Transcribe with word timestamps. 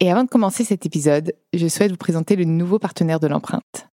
Et 0.00 0.10
avant 0.12 0.22
de 0.22 0.28
commencer 0.28 0.62
cet 0.62 0.86
épisode, 0.86 1.34
je 1.52 1.66
souhaite 1.66 1.90
vous 1.90 1.96
présenter 1.96 2.36
le 2.36 2.44
nouveau 2.44 2.78
partenaire 2.78 3.18
de 3.18 3.26
l'empreinte. 3.26 3.88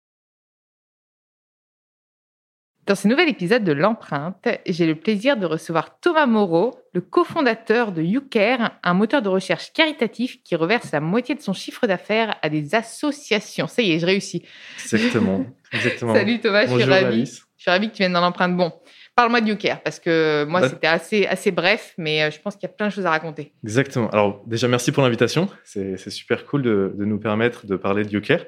Dans 2.86 2.94
ce 2.94 3.08
nouvel 3.08 3.28
épisode 3.30 3.64
de 3.64 3.72
l'empreinte, 3.72 4.48
j'ai 4.68 4.86
le 4.86 4.94
plaisir 4.94 5.38
de 5.38 5.48
recevoir 5.48 6.00
Thomas 6.00 6.28
Moreau, 6.28 6.78
le 6.94 7.02
cofondateur 7.02 7.92
de 7.92 8.04
YouCare, 8.04 8.78
un 8.84 8.94
moteur 8.94 9.24
de 9.24 9.30
recherche 9.30 9.74
caritatif 9.74 10.44
qui 10.44 10.56
reverse 10.56 10.92
la 10.92 11.00
moitié 11.00 11.34
de 11.34 11.42
son 11.42 11.54
chiffre 11.54 11.88
d'affaires 11.88 12.38
à 12.44 12.50
des 12.50 12.76
associations. 12.76 13.66
Ça 13.66 13.82
y 13.82 13.94
est, 13.94 14.00
je 14.00 14.06
réussis. 14.06 14.44
Exactement. 14.84 15.48
exactement. 15.72 16.14
Salut 16.16 16.40
Thomas, 16.40 16.68
je 16.68 16.76
suis 16.76 16.84
ravie. 16.84 17.26
Je 17.26 17.62
suis 17.64 17.72
ravie 17.72 17.90
que 17.90 17.96
tu 17.96 18.04
viennes 18.04 18.14
dans 18.14 18.22
l'empreinte. 18.22 18.56
Bon, 18.56 18.72
Parle-moi 19.16 19.40
de 19.40 19.48
YouCare, 19.48 19.82
parce 19.82 20.00
que 20.00 20.44
moi, 20.44 20.60
bah 20.60 20.70
c'était 20.70 20.88
assez, 20.88 21.26
assez 21.26 21.52
bref, 21.52 21.94
mais 21.98 22.24
euh, 22.24 22.32
je 22.32 22.40
pense 22.42 22.56
qu'il 22.56 22.64
y 22.64 22.72
a 22.72 22.74
plein 22.74 22.88
de 22.88 22.92
choses 22.92 23.06
à 23.06 23.12
raconter. 23.12 23.54
Exactement. 23.64 24.10
Alors, 24.10 24.44
déjà, 24.46 24.68
merci 24.68 24.92
pour 24.92 25.04
l'invitation. 25.04 25.48
C'est 25.64 25.98
super 26.10 26.46
cool 26.46 26.64
de, 26.64 26.94
nous 26.98 27.18
permettre 27.18 27.66
de 27.66 27.78
parler 27.78 28.04
de 28.04 28.10
YouCare. 28.10 28.42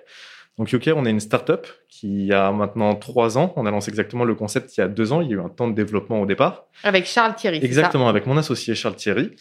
Donc, 0.57 0.71
YouCare, 0.71 0.97
on 0.97 1.05
est 1.05 1.09
une 1.09 1.21
startup 1.21 1.67
qui 1.87 2.33
a 2.33 2.51
maintenant 2.51 2.95
trois 2.95 3.37
ans. 3.37 3.53
On 3.55 3.65
a 3.65 3.71
lancé 3.71 3.89
exactement 3.89 4.25
le 4.25 4.35
concept 4.35 4.75
il 4.75 4.81
y 4.81 4.83
a 4.83 4.89
deux 4.89 5.13
ans. 5.13 5.21
Il 5.21 5.29
y 5.29 5.33
a 5.33 5.37
eu 5.37 5.39
un 5.39 5.47
temps 5.47 5.69
de 5.69 5.73
développement 5.73 6.19
au 6.19 6.25
départ. 6.25 6.65
Avec 6.83 7.05
Charles 7.05 7.35
Thierry. 7.35 7.59
Exactement, 7.63 8.09
avec 8.09 8.25
mon 8.25 8.35
associé 8.35 8.75
Charles 8.75 8.95
Thierry. 8.95 9.35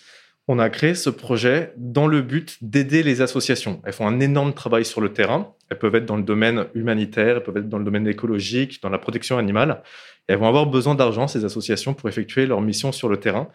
On 0.49 0.61
a 0.61 0.71
créé 0.71 0.95
ce 0.95 1.11
projet 1.11 1.73
dans 1.77 2.07
le 2.07 2.23
but 2.23 2.59
d'aider 2.63 3.03
les 3.03 3.21
associations. 3.21 3.83
Elles 3.85 3.93
font 3.93 4.07
un 4.07 4.21
énorme 4.21 4.55
travail 4.55 4.85
sur 4.85 5.01
le 5.01 5.13
terrain. 5.13 5.55
Elles 5.71 5.79
peuvent 5.79 5.95
être 5.97 6.07
dans 6.07 6.17
le 6.17 6.23
domaine 6.23 6.67
humanitaire, 6.75 7.37
elles 7.39 7.43
peuvent 7.43 7.57
être 7.57 7.69
dans 7.69 7.79
le 7.79 7.85
domaine 7.85 8.07
écologique, 8.07 8.81
dans 8.81 8.89
la 8.89 8.99
protection 8.99 9.39
animale 9.39 9.83
elles 10.29 10.39
vont 10.39 10.49
avoir 10.49 10.67
besoin 10.67 10.95
d'argent, 10.95 11.29
ces 11.29 11.45
associations, 11.45 11.95
pour 11.95 12.09
effectuer 12.09 12.47
leur 12.47 12.61
mission 12.61 12.93
sur 12.93 13.09
le 13.09 13.19
terrain. 13.19 13.49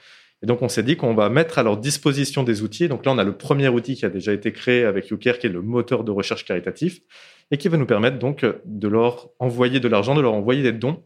Et 0.44 0.48
donc, 0.48 0.62
on 0.62 0.70
s'est 0.70 0.84
dit 0.84 0.98
qu'on 0.98 1.14
va 1.14 1.30
mettre 1.30 1.60
à 1.60 1.64
leur 1.64 1.78
disposition 1.78 2.44
des 2.44 2.64
outils. 2.64 2.88
Donc 2.88 3.06
là, 3.06 3.12
on 3.12 3.18
a 3.18 3.24
le 3.24 3.38
premier 3.38 3.68
outil 3.68 3.96
qui 3.96 4.06
a 4.06 4.10
déjà 4.10 4.34
été 4.34 4.52
créé 4.52 4.86
avec 4.86 5.10
YouCare, 5.10 5.38
qui 5.38 5.48
est 5.48 5.52
le 5.52 5.62
moteur 5.62 6.04
de 6.04 6.12
recherche 6.12 6.46
caritatif, 6.46 7.02
et 7.52 7.58
qui 7.58 7.68
va 7.68 7.78
nous 7.78 7.86
permettre 7.86 8.18
donc 8.18 8.46
de 8.66 8.88
leur 8.88 9.30
envoyer 9.40 9.80
de 9.80 9.88
l'argent, 9.88 10.16
de 10.16 10.22
leur 10.22 10.34
envoyer 10.34 10.64
des 10.64 10.72
dons 10.72 11.04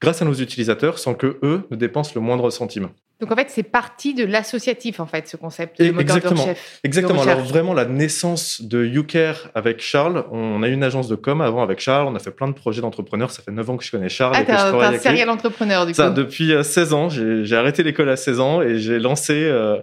grâce 0.00 0.22
à 0.22 0.24
nos 0.24 0.34
utilisateurs 0.34 0.98
sans 0.98 1.14
que 1.14 1.38
eux 1.42 1.66
ne 1.70 1.76
dépensent 1.76 2.12
le 2.14 2.20
moindre 2.20 2.50
centime. 2.50 2.88
Donc 3.20 3.32
en 3.32 3.36
fait, 3.36 3.50
c'est 3.50 3.64
parti 3.64 4.14
de 4.14 4.24
l'associatif 4.24 5.00
en 5.00 5.06
fait, 5.06 5.26
ce 5.26 5.36
concept 5.36 5.82
de 5.82 5.86
Exactement. 6.00 6.46
de 6.46 6.52
Exactement. 6.84 7.22
Alors 7.22 7.40
vraiment 7.40 7.74
la 7.74 7.84
naissance 7.84 8.62
de 8.62 8.84
YouCare 8.84 9.50
avec 9.56 9.80
Charles, 9.80 10.24
on 10.30 10.62
a 10.62 10.68
eu 10.68 10.72
une 10.72 10.84
agence 10.84 11.08
de 11.08 11.16
com 11.16 11.40
avant 11.40 11.64
avec 11.64 11.80
Charles, 11.80 12.06
on 12.06 12.14
a 12.14 12.20
fait 12.20 12.30
plein 12.30 12.46
de 12.46 12.52
projets 12.52 12.80
d'entrepreneurs. 12.80 13.32
Ça 13.32 13.42
fait 13.42 13.50
9 13.50 13.70
ans 13.70 13.76
que 13.76 13.84
je 13.84 13.90
connais 13.90 14.08
Charles. 14.08 14.34
Ah, 14.36 14.44
t'es 14.44 14.52
un, 14.52 14.98
serial 14.98 15.30
entrepreneur 15.30 15.84
du 15.84 15.92
coup. 15.92 15.96
Ça, 15.96 16.10
depuis 16.10 16.52
16 16.62 16.92
euh, 16.92 16.96
ans, 16.96 17.08
j'ai 17.08 17.56
arrêté 17.56 17.82
l'école 17.82 18.08
à 18.08 18.16
16 18.16 18.40
ans 18.40 18.62
et 18.62 18.78
j'ai 18.78 19.00
lancé. 19.00 19.34
Euh, 19.34 19.80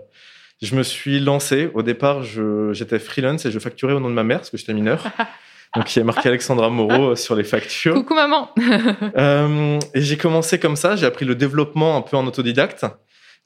je 0.61 0.73
me 0.75 0.83
suis 0.83 1.19
lancé. 1.19 1.69
Au 1.73 1.81
départ, 1.81 2.23
j'étais 2.71 2.99
freelance 2.99 3.45
et 3.45 3.51
je 3.51 3.59
facturais 3.59 3.93
au 3.93 3.99
nom 3.99 4.09
de 4.09 4.13
ma 4.13 4.23
mère 4.23 4.37
parce 4.37 4.49
que 4.49 4.57
j'étais 4.57 4.73
mineur. 4.73 5.03
Donc, 5.75 5.95
il 5.95 5.99
y 5.99 6.01
a 6.01 6.05
marqué 6.05 6.29
Alexandra 6.29 6.69
Moreau 6.69 7.11
euh, 7.11 7.15
sur 7.15 7.35
les 7.35 7.43
factures. 7.43 7.93
Coucou 7.93 8.13
maman. 8.13 8.49
euh, 9.17 9.79
et 9.93 10.01
j'ai 10.01 10.17
commencé 10.17 10.59
comme 10.59 10.75
ça. 10.75 10.95
J'ai 10.95 11.05
appris 11.05 11.25
le 11.25 11.35
développement 11.35 11.97
un 11.97 12.01
peu 12.01 12.17
en 12.17 12.25
autodidacte. 12.25 12.85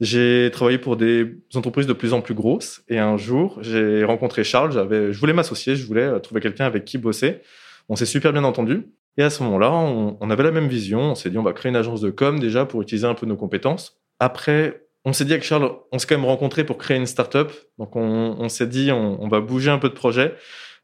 J'ai 0.00 0.50
travaillé 0.52 0.78
pour 0.78 0.96
des 0.96 1.36
entreprises 1.54 1.86
de 1.86 1.92
plus 1.92 2.12
en 2.12 2.20
plus 2.20 2.34
grosses. 2.34 2.82
Et 2.88 2.98
un 2.98 3.16
jour, 3.16 3.58
j'ai 3.60 4.04
rencontré 4.04 4.44
Charles. 4.44 4.72
J'avais, 4.72 5.12
je 5.12 5.18
voulais 5.18 5.32
m'associer. 5.32 5.76
Je 5.76 5.86
voulais 5.86 6.02
euh, 6.02 6.18
trouver 6.18 6.40
quelqu'un 6.40 6.64
avec 6.64 6.84
qui 6.84 6.98
bosser. 6.98 7.40
On 7.88 7.96
s'est 7.96 8.06
super 8.06 8.32
bien 8.32 8.44
entendu. 8.44 8.86
Et 9.16 9.22
à 9.22 9.30
ce 9.30 9.42
moment-là, 9.42 9.72
on, 9.72 10.16
on 10.20 10.30
avait 10.30 10.44
la 10.44 10.52
même 10.52 10.68
vision. 10.68 11.00
On 11.00 11.14
s'est 11.14 11.30
dit, 11.30 11.38
on 11.38 11.42
va 11.42 11.52
créer 11.52 11.70
une 11.70 11.76
agence 11.76 12.00
de 12.00 12.10
com 12.10 12.38
déjà 12.38 12.64
pour 12.64 12.80
utiliser 12.80 13.06
un 13.06 13.14
peu 13.14 13.26
nos 13.26 13.36
compétences. 13.36 14.00
Après, 14.20 14.86
on 15.04 15.12
s'est 15.12 15.24
dit 15.24 15.32
avec 15.32 15.44
Charles, 15.44 15.72
on 15.92 15.98
s'est 15.98 16.06
quand 16.06 16.16
même 16.16 16.26
rencontré 16.26 16.64
pour 16.64 16.78
créer 16.78 16.96
une 16.96 17.06
startup. 17.06 17.50
Donc, 17.78 17.96
on, 17.96 18.36
on 18.38 18.48
s'est 18.48 18.66
dit, 18.66 18.92
on, 18.92 19.22
on, 19.22 19.28
va 19.28 19.40
bouger 19.40 19.70
un 19.70 19.78
peu 19.78 19.88
de 19.88 19.94
projet. 19.94 20.34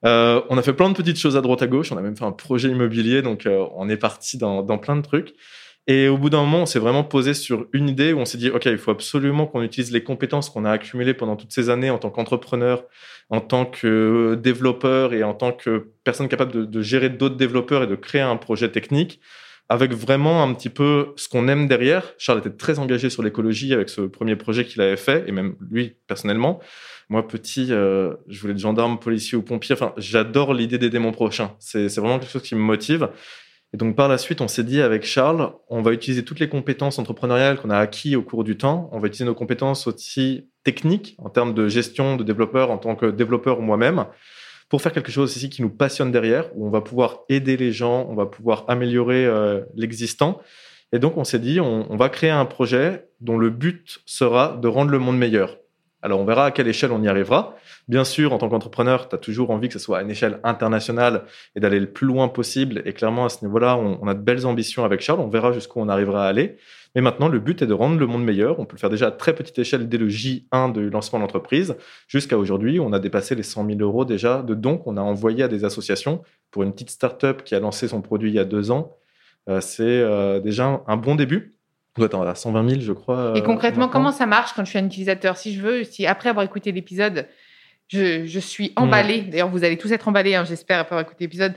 Euh, 0.05 0.43
on 0.51 0.59
a 0.59 0.63
fait 0.63 0.73
plein 0.73 0.91
de 0.91 0.95
petites 0.95 1.19
choses 1.19 1.37
à 1.37 1.41
droite 1.41 1.63
à 1.63 1.67
gauche. 1.67 1.91
On 1.93 1.97
a 1.97 2.03
même 2.03 2.17
fait 2.17 2.25
un 2.25 2.33
projet 2.33 2.69
immobilier, 2.69 3.23
donc 3.23 3.47
euh, 3.47 3.67
on 3.75 3.89
est 3.89 3.97
parti 3.97 4.39
dans, 4.39 4.63
dans, 4.63 4.79
plein 4.79 4.97
de 4.97 5.03
trucs. 5.03 5.35
Et 5.89 6.09
au 6.09 6.19
bout 6.19 6.31
d'un 6.31 6.41
moment, 6.41 6.63
on 6.63 6.67
s'est 6.67 6.81
vraiment 6.81 7.05
posé 7.05 7.33
sur 7.33 7.67
une 7.73 7.89
idée 7.89 8.13
où 8.13 8.19
on 8.19 8.25
s'est 8.25 8.39
dit, 8.39 8.51
OK, 8.51 8.67
il 8.67 8.79
faut 8.79 8.91
absolument 8.91 9.47
qu'on 9.47 9.63
utilise 9.63 9.93
les 9.93 10.03
compétences 10.03 10.51
qu'on 10.51 10.65
a 10.65 10.71
accumulées 10.71 11.15
pendant 11.15 11.37
toutes 11.37 11.53
ces 11.53 11.71
années 11.71 11.91
en 11.91 11.99
tant 11.99 12.11
qu'entrepreneur, 12.11 12.85
en 13.31 13.41
tant 13.41 13.65
que 13.65 14.35
développeur 14.35 15.15
et 15.15 15.23
en 15.23 15.33
tant 15.33 15.53
que 15.53 15.93
personne 16.03 16.29
capable 16.29 16.53
de, 16.53 16.65
de 16.65 16.83
gérer 16.83 17.09
d'autres 17.09 17.37
développeurs 17.37 17.85
et 17.85 17.87
de 17.87 17.95
créer 17.95 18.23
un 18.23 18.37
projet 18.37 18.69
technique 18.71 19.21
avec 19.69 19.93
vraiment 19.93 20.43
un 20.43 20.55
petit 20.55 20.69
peu 20.69 21.13
ce 21.17 21.29
qu'on 21.29 21.49
aime 21.49 21.67
derrière. 21.67 22.15
Charles 22.19 22.39
était 22.39 22.51
très 22.51 22.79
engagé 22.79 23.11
sur 23.11 23.23
l'écologie 23.23 23.73
avec 23.73 23.89
ce 23.89 24.03
premier 24.03 24.37
projet 24.37 24.65
qu'il 24.65 24.81
avait 24.81 24.97
fait, 24.97 25.25
et 25.27 25.33
même 25.33 25.57
lui 25.71 25.97
personnellement. 26.07 26.61
Moi, 27.09 27.27
petit, 27.27 27.69
euh, 27.71 28.15
je 28.27 28.41
voulais 28.41 28.53
être 28.53 28.59
gendarme, 28.59 28.99
policier 28.99 29.39
ou 29.39 29.43
pompier. 29.43 29.75
Enfin, 29.75 29.93
j'adore 29.97 30.55
l'idée 30.55 30.79
d'aider 30.79 30.99
mon 30.99 31.13
prochain. 31.13 31.53
C'est 31.61 31.87
vraiment 31.97 32.19
quelque 32.19 32.33
chose 32.33 32.43
qui 32.43 32.55
me 32.55 32.61
motive. 32.61 33.09
Et 33.73 33.77
donc, 33.77 33.95
par 33.95 34.09
la 34.09 34.19
suite, 34.19 34.41
on 34.41 34.49
s'est 34.49 34.65
dit 34.65 34.81
avec 34.81 35.05
Charles, 35.05 35.53
on 35.69 35.83
va 35.83 35.93
utiliser 35.93 36.25
toutes 36.25 36.41
les 36.41 36.49
compétences 36.49 36.99
entrepreneuriales 36.99 37.61
qu'on 37.61 37.71
a 37.71 37.79
acquis 37.79 38.17
au 38.17 38.23
cours 38.23 38.43
du 38.43 38.57
temps. 38.57 38.89
On 38.93 38.99
va 38.99 39.09
utiliser 39.09 39.25
nos 39.25 39.35
compétences 39.35 39.87
aussi 39.87 40.49
techniques 40.65 41.15
en 41.19 41.31
termes 41.31 41.55
de 41.55 41.69
gestion 41.69 42.17
de 42.17 42.25
développeur 42.25 42.71
en 42.71 42.79
tant 42.79 42.97
que 42.97 43.07
développeur 43.07 43.61
moi-même 43.61 44.07
pour 44.69 44.83
faire 44.83 44.93
quelque 44.93 45.13
chose 45.13 45.37
ici 45.37 45.49
qui 45.49 45.63
nous 45.63 45.71
passionne 45.71 46.11
derrière, 46.11 46.51
où 46.57 46.67
on 46.67 46.71
va 46.71 46.81
pouvoir 46.81 47.21
aider 47.29 47.57
les 47.57 47.71
gens, 47.71 48.07
on 48.11 48.15
va 48.15 48.27
pouvoir 48.27 48.65
améliorer 48.67 49.25
euh, 49.25 49.61
l'existant. 49.77 50.41
Et 50.93 50.99
donc, 50.99 51.17
on 51.17 51.25
s'est 51.25 51.39
dit, 51.39 51.61
on, 51.61 51.91
on 51.91 51.97
va 51.97 52.09
créer 52.09 52.31
un 52.31 52.47
projet 52.47 53.09
dont 53.21 53.39
le 53.39 53.51
but 53.51 54.01
sera 54.07 54.57
de 54.57 54.67
rendre 54.67 54.91
le 54.91 54.99
monde 54.99 55.19
meilleur. 55.19 55.57
Alors, 56.03 56.21
on 56.21 56.25
verra 56.25 56.47
à 56.47 56.51
quelle 56.51 56.69
échelle 56.69 56.93
on 56.93 57.03
y 57.03 57.09
arrivera. 57.09 57.57
Bien 57.89 58.05
sûr, 58.05 58.33
en 58.33 58.39
tant 58.39 58.49
qu'entrepreneur, 58.49 59.09
tu 59.09 59.15
as 59.15 59.19
toujours 59.19 59.51
envie 59.51 59.69
que 59.69 59.75
ce 59.75 59.79
soit 59.79 59.99
à 59.99 60.03
une 60.03 60.11
échelle 60.11 60.41
internationale 60.45 61.25
et 61.55 61.61
d'aller 61.61 61.81
le 61.81 61.91
plus 61.91 62.07
loin 62.07 62.29
possible. 62.29 62.83
Et 62.85 62.93
clairement, 62.93 63.25
à 63.25 63.29
ce 63.29 63.45
niveau-là, 63.45 63.77
on, 63.77 64.07
a 64.07 64.15
de 64.15 64.21
belles 64.21 64.47
ambitions 64.47 64.85
avec 64.85 65.01
Charles. 65.01 65.21
On 65.21 65.29
verra 65.29 65.53
jusqu'où 65.53 65.81
on 65.81 65.89
arrivera 65.89 66.27
à 66.27 66.29
aller. 66.29 66.59
Mais 66.95 67.01
maintenant, 67.01 67.29
le 67.29 67.39
but 67.41 67.63
est 67.63 67.67
de 67.67 67.73
rendre 67.73 67.99
le 67.99 68.07
monde 68.07 68.25
meilleur. 68.25 68.61
On 68.61 68.67
peut 68.67 68.77
le 68.77 68.81
faire 68.81 68.91
déjà 68.91 69.09
à 69.09 69.11
très 69.11 69.35
petite 69.35 69.59
échelle 69.59 69.89
dès 69.89 69.99
le 69.99 70.09
J1 70.09 70.73
de 70.73 70.83
lancement 70.83 71.19
de 71.19 71.25
l'entreprise. 71.25 71.77
Jusqu'à 72.09 72.39
aujourd'hui, 72.39 72.79
on 72.79 72.93
a 72.93 72.99
dépassé 72.99 73.35
les 73.35 73.43
100 73.43 73.67
000 73.67 73.81
euros 73.81 74.05
déjà 74.05 74.43
de 74.43 74.55
dons 74.55 74.79
qu'on 74.79 74.97
a 74.97 75.03
envoyés 75.03 75.45
à 75.45 75.49
des 75.49 75.65
associations. 75.65 76.23
Pour 76.51 76.63
une 76.63 76.73
petite 76.73 76.91
start-up 76.91 77.43
qui 77.43 77.55
a 77.55 77.61
lancé 77.61 77.89
son 77.89 78.01
produit 78.01 78.31
il 78.31 78.35
y 78.35 78.39
a 78.39 78.45
deux 78.45 78.71
ans, 78.71 78.97
euh, 79.49 79.61
c'est 79.61 79.83
euh, 79.83 80.41
déjà 80.41 80.83
un 80.87 80.97
bon 80.97 81.15
début. 81.15 81.56
On 81.97 82.01
doit 82.03 82.07
être 82.07 82.27
à 82.29 82.35
120 82.35 82.69
000, 82.69 82.81
je 82.83 82.93
crois. 82.93 83.33
Et 83.35 83.39
euh, 83.39 83.43
concrètement, 83.43 83.87
maintenant. 83.87 83.93
comment 83.93 84.13
ça 84.13 84.27
marche 84.27 84.53
quand 84.55 84.65
je 84.65 84.71
suis 84.71 84.79
un 84.79 84.87
utilisateur? 84.87 85.37
Si 85.37 85.55
je 85.55 85.61
veux, 85.63 85.85
si 85.85 86.07
après 86.07 86.29
avoir 86.29 86.45
écouté 86.45 86.73
l'épisode, 86.73 87.27
je, 87.89 88.27
je 88.27 88.39
suis 88.41 88.73
emballée, 88.77 89.23
d'ailleurs 89.23 89.49
vous 89.49 89.65
allez 89.65 89.79
tous 89.79 89.93
être 89.93 90.09
emballés, 90.09 90.35
hein, 90.35 90.45
j'espère, 90.45 90.79
après 90.81 90.95
avoir 90.95 91.07
écouté 91.07 91.25
l'épisode, 91.25 91.55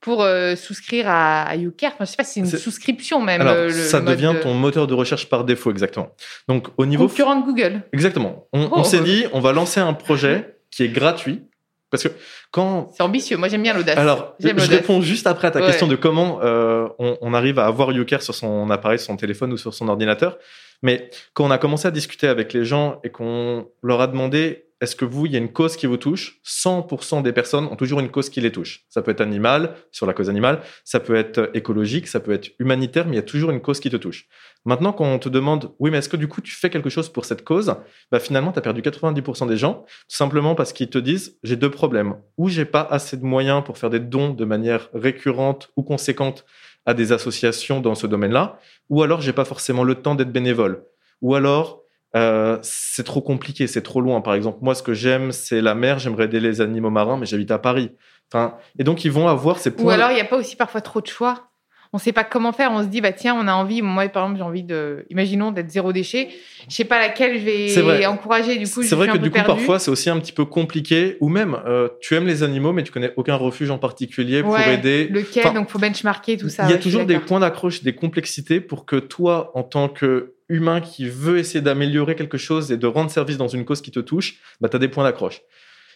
pour 0.00 0.22
euh, 0.22 0.54
souscrire 0.54 1.08
à, 1.08 1.42
à 1.42 1.56
YouCare. 1.56 1.92
Enfin, 1.94 2.04
je 2.04 2.10
sais 2.10 2.16
pas 2.16 2.22
si 2.24 2.34
c'est 2.34 2.40
une 2.40 2.46
souscription 2.46 3.20
même. 3.20 3.40
Alors, 3.40 3.54
euh, 3.54 3.66
le- 3.66 3.72
ça 3.72 4.00
devient 4.00 4.32
de- 4.36 4.40
ton 4.42 4.54
moteur 4.54 4.86
de 4.86 4.94
recherche 4.94 5.28
par 5.28 5.42
défaut, 5.44 5.70
exactement. 5.72 6.10
Donc, 6.48 6.68
au 6.76 6.86
niveau 6.86 7.08
concurrent 7.08 7.34
de 7.40 7.44
Google. 7.44 7.82
Exactement. 7.92 8.46
On, 8.52 8.64
Oh. 8.66 8.74
on 8.76 8.84
s'est 8.84 9.00
dit, 9.00 9.24
on 9.32 9.40
va 9.40 9.52
lancer 9.52 9.80
un 9.80 9.92
projet 9.94 10.54
qui 10.70 10.84
est 10.84 10.88
gratuit. 10.88 11.42
Parce 11.90 12.02
que 12.02 12.08
quand. 12.50 12.90
C'est 12.96 13.02
ambitieux. 13.02 13.36
Moi, 13.36 13.48
j'aime 13.48 13.62
bien 13.62 13.74
l'audace. 13.74 13.96
Alors, 13.96 14.34
je 14.38 14.48
réponds 14.70 15.00
juste 15.00 15.26
après 15.26 15.48
à 15.48 15.50
ta 15.50 15.60
Ouais. 15.60 15.66
question 15.66 15.86
de 15.86 15.96
comment 15.96 16.40
euh, 16.42 16.86
on, 16.98 17.16
on 17.20 17.34
arrive 17.34 17.58
à 17.58 17.66
avoir 17.66 17.92
YouCare 17.92 18.22
sur 18.22 18.34
son 18.34 18.70
appareil, 18.70 18.98
sur 18.98 19.06
son 19.06 19.16
téléphone 19.16 19.52
ou 19.52 19.56
sur 19.56 19.72
son 19.74 19.88
ordinateur. 19.88 20.38
Mais 20.82 21.10
quand 21.34 21.44
on 21.44 21.50
a 21.50 21.58
commencé 21.58 21.88
à 21.88 21.90
discuter 21.90 22.28
avec 22.28 22.52
les 22.52 22.64
gens 22.64 23.00
et 23.04 23.10
qu'on 23.10 23.68
leur 23.82 24.00
a 24.00 24.06
demandé 24.06 24.66
est-ce 24.80 24.94
que 24.94 25.04
vous, 25.04 25.26
il 25.26 25.32
y 25.32 25.34
a 25.36 25.38
une 25.38 25.52
cause 25.52 25.76
qui 25.76 25.86
vous 25.86 25.96
touche? 25.96 26.40
100% 26.46 27.22
des 27.22 27.32
personnes 27.32 27.64
ont 27.64 27.74
toujours 27.74 27.98
une 27.98 28.10
cause 28.10 28.30
qui 28.30 28.40
les 28.40 28.52
touche. 28.52 28.84
Ça 28.88 29.02
peut 29.02 29.10
être 29.10 29.20
animal, 29.20 29.74
sur 29.90 30.06
la 30.06 30.12
cause 30.12 30.30
animale, 30.30 30.60
ça 30.84 31.00
peut 31.00 31.16
être 31.16 31.50
écologique, 31.54 32.06
ça 32.06 32.20
peut 32.20 32.32
être 32.32 32.50
humanitaire, 32.60 33.06
mais 33.06 33.12
il 33.12 33.16
y 33.16 33.20
a 33.20 33.22
toujours 33.22 33.50
une 33.50 33.60
cause 33.60 33.80
qui 33.80 33.90
te 33.90 33.96
touche. 33.96 34.28
Maintenant, 34.64 34.92
quand 34.92 35.04
on 35.04 35.18
te 35.18 35.28
demande 35.28 35.72
oui, 35.80 35.90
mais 35.90 35.98
est-ce 35.98 36.08
que 36.08 36.16
du 36.16 36.28
coup 36.28 36.40
tu 36.40 36.52
fais 36.52 36.70
quelque 36.70 36.90
chose 36.90 37.08
pour 37.08 37.24
cette 37.24 37.44
cause? 37.44 37.74
Bah, 38.12 38.20
Finalement, 38.20 38.52
tu 38.52 38.58
as 38.58 38.62
perdu 38.62 38.80
90% 38.80 39.48
des 39.48 39.56
gens, 39.56 39.84
tout 40.08 40.16
simplement 40.16 40.54
parce 40.54 40.72
qu'ils 40.72 40.90
te 40.90 40.98
disent 40.98 41.38
j'ai 41.42 41.56
deux 41.56 41.70
problèmes. 41.70 42.16
Ou 42.36 42.48
j'ai 42.48 42.64
pas 42.64 42.86
assez 42.88 43.16
de 43.16 43.24
moyens 43.24 43.64
pour 43.64 43.78
faire 43.78 43.90
des 43.90 44.00
dons 44.00 44.30
de 44.30 44.44
manière 44.44 44.90
récurrente 44.94 45.70
ou 45.76 45.82
conséquente 45.82 46.44
à 46.86 46.94
des 46.94 47.12
associations 47.12 47.80
dans 47.80 47.94
ce 47.94 48.06
domaine-là, 48.06 48.58
ou 48.88 49.02
alors 49.02 49.20
j'ai 49.20 49.32
pas 49.32 49.44
forcément 49.44 49.84
le 49.84 49.96
temps 49.96 50.14
d'être 50.14 50.32
bénévole, 50.32 50.84
ou 51.20 51.34
alors 51.34 51.82
euh, 52.16 52.58
c'est 52.62 53.04
trop 53.04 53.20
compliqué, 53.20 53.66
c'est 53.66 53.82
trop 53.82 54.00
loin. 54.00 54.20
Par 54.20 54.34
exemple, 54.34 54.58
moi, 54.62 54.74
ce 54.74 54.82
que 54.82 54.94
j'aime, 54.94 55.32
c'est 55.32 55.60
la 55.60 55.74
mer, 55.74 55.98
j'aimerais 55.98 56.24
aider 56.24 56.40
les 56.40 56.60
animaux 56.60 56.90
marins, 56.90 57.16
mais 57.18 57.26
j'habite 57.26 57.50
à 57.50 57.58
Paris. 57.58 57.96
Enfin, 58.32 58.56
et 58.78 58.84
donc, 58.84 59.04
ils 59.04 59.12
vont 59.12 59.28
avoir 59.28 59.58
ces 59.58 59.70
points. 59.70 59.86
Ou 59.86 59.90
alors, 59.90 60.10
il 60.10 60.14
n'y 60.14 60.20
a 60.20 60.24
pas 60.24 60.36
aussi 60.36 60.56
parfois 60.56 60.80
trop 60.80 61.00
de 61.00 61.06
choix. 61.06 61.47
On 61.92 61.96
ne 61.96 62.00
sait 62.00 62.12
pas 62.12 62.24
comment 62.24 62.52
faire. 62.52 62.70
On 62.72 62.82
se 62.82 62.88
dit, 62.88 63.00
bah 63.00 63.12
tiens, 63.12 63.34
on 63.34 63.48
a 63.48 63.52
envie. 63.54 63.80
Moi, 63.80 64.08
par 64.08 64.24
exemple, 64.24 64.38
j'ai 64.38 64.44
envie 64.44 64.62
de, 64.62 65.06
imaginons, 65.10 65.52
d'être 65.52 65.70
zéro 65.70 65.92
déchet. 65.92 66.28
Je 66.68 66.74
sais 66.74 66.84
pas 66.84 66.98
laquelle 66.98 67.38
je 67.38 67.44
vais 67.44 68.06
encourager. 68.06 68.56
Du 68.56 68.68
coup, 68.68 68.82
C'est 68.82 68.94
vrai 68.94 69.08
que 69.08 69.16
du 69.18 69.30
coup, 69.30 69.38
parfois, 69.44 69.78
c'est 69.78 69.90
aussi 69.90 70.10
un 70.10 70.18
petit 70.18 70.32
peu 70.32 70.44
compliqué. 70.44 71.16
Ou 71.20 71.28
même, 71.28 71.56
euh, 71.66 71.88
tu 72.00 72.14
aimes 72.14 72.26
les 72.26 72.42
animaux, 72.42 72.72
mais 72.72 72.82
tu 72.82 72.92
connais 72.92 73.12
aucun 73.16 73.36
refuge 73.36 73.70
en 73.70 73.78
particulier 73.78 74.42
pour 74.42 74.52
Ouais, 74.52 74.74
aider. 74.74 75.08
Lequel 75.08 75.46
Enfin, 75.46 75.54
Donc, 75.54 75.70
faut 75.70 75.78
benchmarker 75.78 76.36
tout 76.36 76.48
ça. 76.48 76.64
Il 76.64 76.70
y 76.70 76.72
a 76.72 76.76
ouais, 76.76 76.80
toujours 76.80 77.06
des 77.06 77.18
points 77.18 77.40
d'accroche, 77.40 77.82
des 77.82 77.94
complexités 77.94 78.60
pour 78.60 78.84
que 78.84 78.96
toi, 78.96 79.50
en 79.54 79.62
tant 79.62 79.88
que 79.88 80.34
humain 80.48 80.80
qui 80.80 81.08
veut 81.08 81.38
essayer 81.38 81.60
d'améliorer 81.60 82.14
quelque 82.16 82.38
chose 82.38 82.72
et 82.72 82.76
de 82.76 82.86
rendre 82.86 83.10
service 83.10 83.36
dans 83.36 83.48
une 83.48 83.64
cause 83.64 83.82
qui 83.82 83.90
te 83.90 84.00
touche, 84.00 84.36
bah, 84.60 84.68
tu 84.68 84.76
as 84.76 84.78
des 84.78 84.88
points 84.88 85.04
d'accroche. 85.04 85.42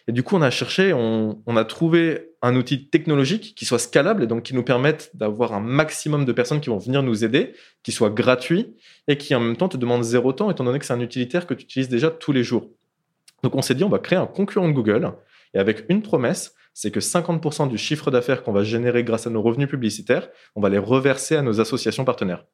Et 0.07 0.11
du 0.11 0.23
coup, 0.23 0.35
on 0.35 0.41
a 0.41 0.49
cherché, 0.49 0.91
on, 0.93 1.55
a 1.55 1.65
trouvé 1.65 2.31
un 2.41 2.55
outil 2.55 2.89
technologique 2.89 3.55
qui 3.55 3.63
soit 3.63 3.79
scalable 3.79 4.23
et 4.23 4.27
donc 4.27 4.43
qui 4.43 4.53
nous 4.53 4.63
permette 4.63 5.11
d'avoir 5.13 5.53
un 5.53 5.61
maximum 5.61 6.25
de 6.25 6.31
personnes 6.33 6.59
qui 6.59 6.69
vont 6.69 6.77
venir 6.77 7.03
nous 7.03 7.23
aider, 7.23 7.53
qui 7.83 7.93
soit 7.93 8.09
gratuit 8.09 8.75
et 9.07 9.17
qui 9.17 9.33
en 9.33 9.39
même 9.39 9.55
temps 9.55 9.69
te 9.69 9.77
demande 9.77 10.03
zéro 10.03 10.33
temps 10.33 10.51
étant 10.51 10.65
donné 10.65 10.79
que 10.79 10.85
c'est 10.85 10.93
un 10.93 10.99
utilitaire 10.99 11.47
que 11.47 11.53
tu 11.53 11.63
utilises 11.63 11.87
déjà 11.87 12.11
tous 12.11 12.33
les 12.33 12.43
jours. 12.43 12.69
Donc 13.43 13.55
on 13.55 13.61
s'est 13.61 13.75
dit, 13.75 13.85
on 13.85 13.89
va 13.89 13.99
créer 13.99 14.19
un 14.19 14.25
concurrent 14.25 14.67
de 14.67 14.73
Google 14.73 15.13
et 15.53 15.59
avec 15.59 15.85
une 15.87 16.01
promesse, 16.01 16.53
c'est 16.73 16.91
que 16.91 16.99
50% 16.99 17.69
du 17.69 17.77
chiffre 17.77 18.11
d'affaires 18.11 18.43
qu'on 18.43 18.51
va 18.51 18.63
générer 18.63 19.05
grâce 19.05 19.25
à 19.25 19.29
nos 19.29 19.41
revenus 19.41 19.69
publicitaires, 19.69 20.29
on 20.55 20.61
va 20.61 20.69
les 20.69 20.79
reverser 20.79 21.37
à 21.37 21.41
nos 21.41 21.61
associations 21.61 22.03
partenaires. 22.03 22.45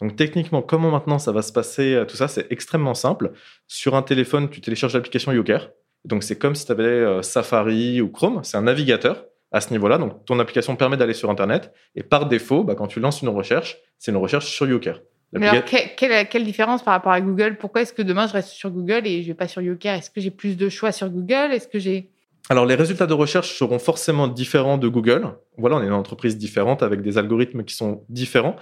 Donc 0.00 0.16
techniquement, 0.16 0.60
comment 0.60 0.90
maintenant 0.90 1.18
ça 1.18 1.32
va 1.32 1.42
se 1.42 1.52
passer 1.52 1.94
euh, 1.94 2.04
Tout 2.04 2.16
ça, 2.16 2.28
c'est 2.28 2.50
extrêmement 2.50 2.94
simple. 2.94 3.32
Sur 3.68 3.94
un 3.94 4.02
téléphone, 4.02 4.50
tu 4.50 4.60
télécharges 4.60 4.94
l'application 4.94 5.32
YouCare. 5.32 5.70
Donc 6.04 6.22
c'est 6.22 6.36
comme 6.36 6.54
si 6.54 6.66
tu 6.66 6.72
avais 6.72 6.82
euh, 6.84 7.22
Safari 7.22 8.00
ou 8.00 8.08
Chrome, 8.08 8.40
c'est 8.42 8.56
un 8.56 8.62
navigateur 8.62 9.24
à 9.52 9.60
ce 9.60 9.70
niveau-là. 9.70 9.98
Donc 9.98 10.24
ton 10.26 10.38
application 10.38 10.76
permet 10.76 10.96
d'aller 10.96 11.14
sur 11.14 11.30
Internet. 11.30 11.72
Et 11.94 12.02
par 12.02 12.26
défaut, 12.26 12.64
bah, 12.64 12.74
quand 12.74 12.86
tu 12.86 13.00
lances 13.00 13.22
une 13.22 13.28
recherche, 13.28 13.78
c'est 13.98 14.10
une 14.10 14.18
recherche 14.18 14.46
sur 14.46 14.66
YouCare. 14.66 15.00
Mais 15.32 15.48
alors, 15.48 15.64
quelle, 15.64 16.28
quelle 16.28 16.44
différence 16.44 16.82
par 16.82 16.94
rapport 16.94 17.12
à 17.12 17.20
Google? 17.20 17.56
Pourquoi 17.58 17.82
est-ce 17.82 17.92
que 17.92 18.02
demain, 18.02 18.26
je 18.28 18.32
reste 18.32 18.50
sur 18.50 18.70
Google 18.70 19.06
et 19.06 19.22
je 19.22 19.28
vais 19.28 19.34
pas 19.34 19.48
sur 19.48 19.60
YouCare 19.60 19.96
Est-ce 19.96 20.10
que 20.10 20.20
j'ai 20.20 20.30
plus 20.30 20.56
de 20.56 20.68
choix 20.68 20.92
sur 20.92 21.08
Google? 21.10 21.52
Est-ce 21.52 21.66
que 21.66 21.78
j'ai... 21.78 22.10
Alors, 22.50 22.66
les 22.66 22.76
résultats 22.76 23.06
de 23.06 23.14
recherche 23.14 23.56
seront 23.58 23.78
forcément 23.80 24.28
différents 24.28 24.78
de 24.78 24.86
Google. 24.86 25.28
Voilà, 25.56 25.76
on 25.76 25.82
est 25.82 25.86
une 25.86 25.92
entreprise 25.92 26.36
différente 26.36 26.82
avec 26.84 27.02
des 27.02 27.18
algorithmes 27.18 27.64
qui 27.64 27.74
sont 27.74 28.04
différents. 28.08 28.54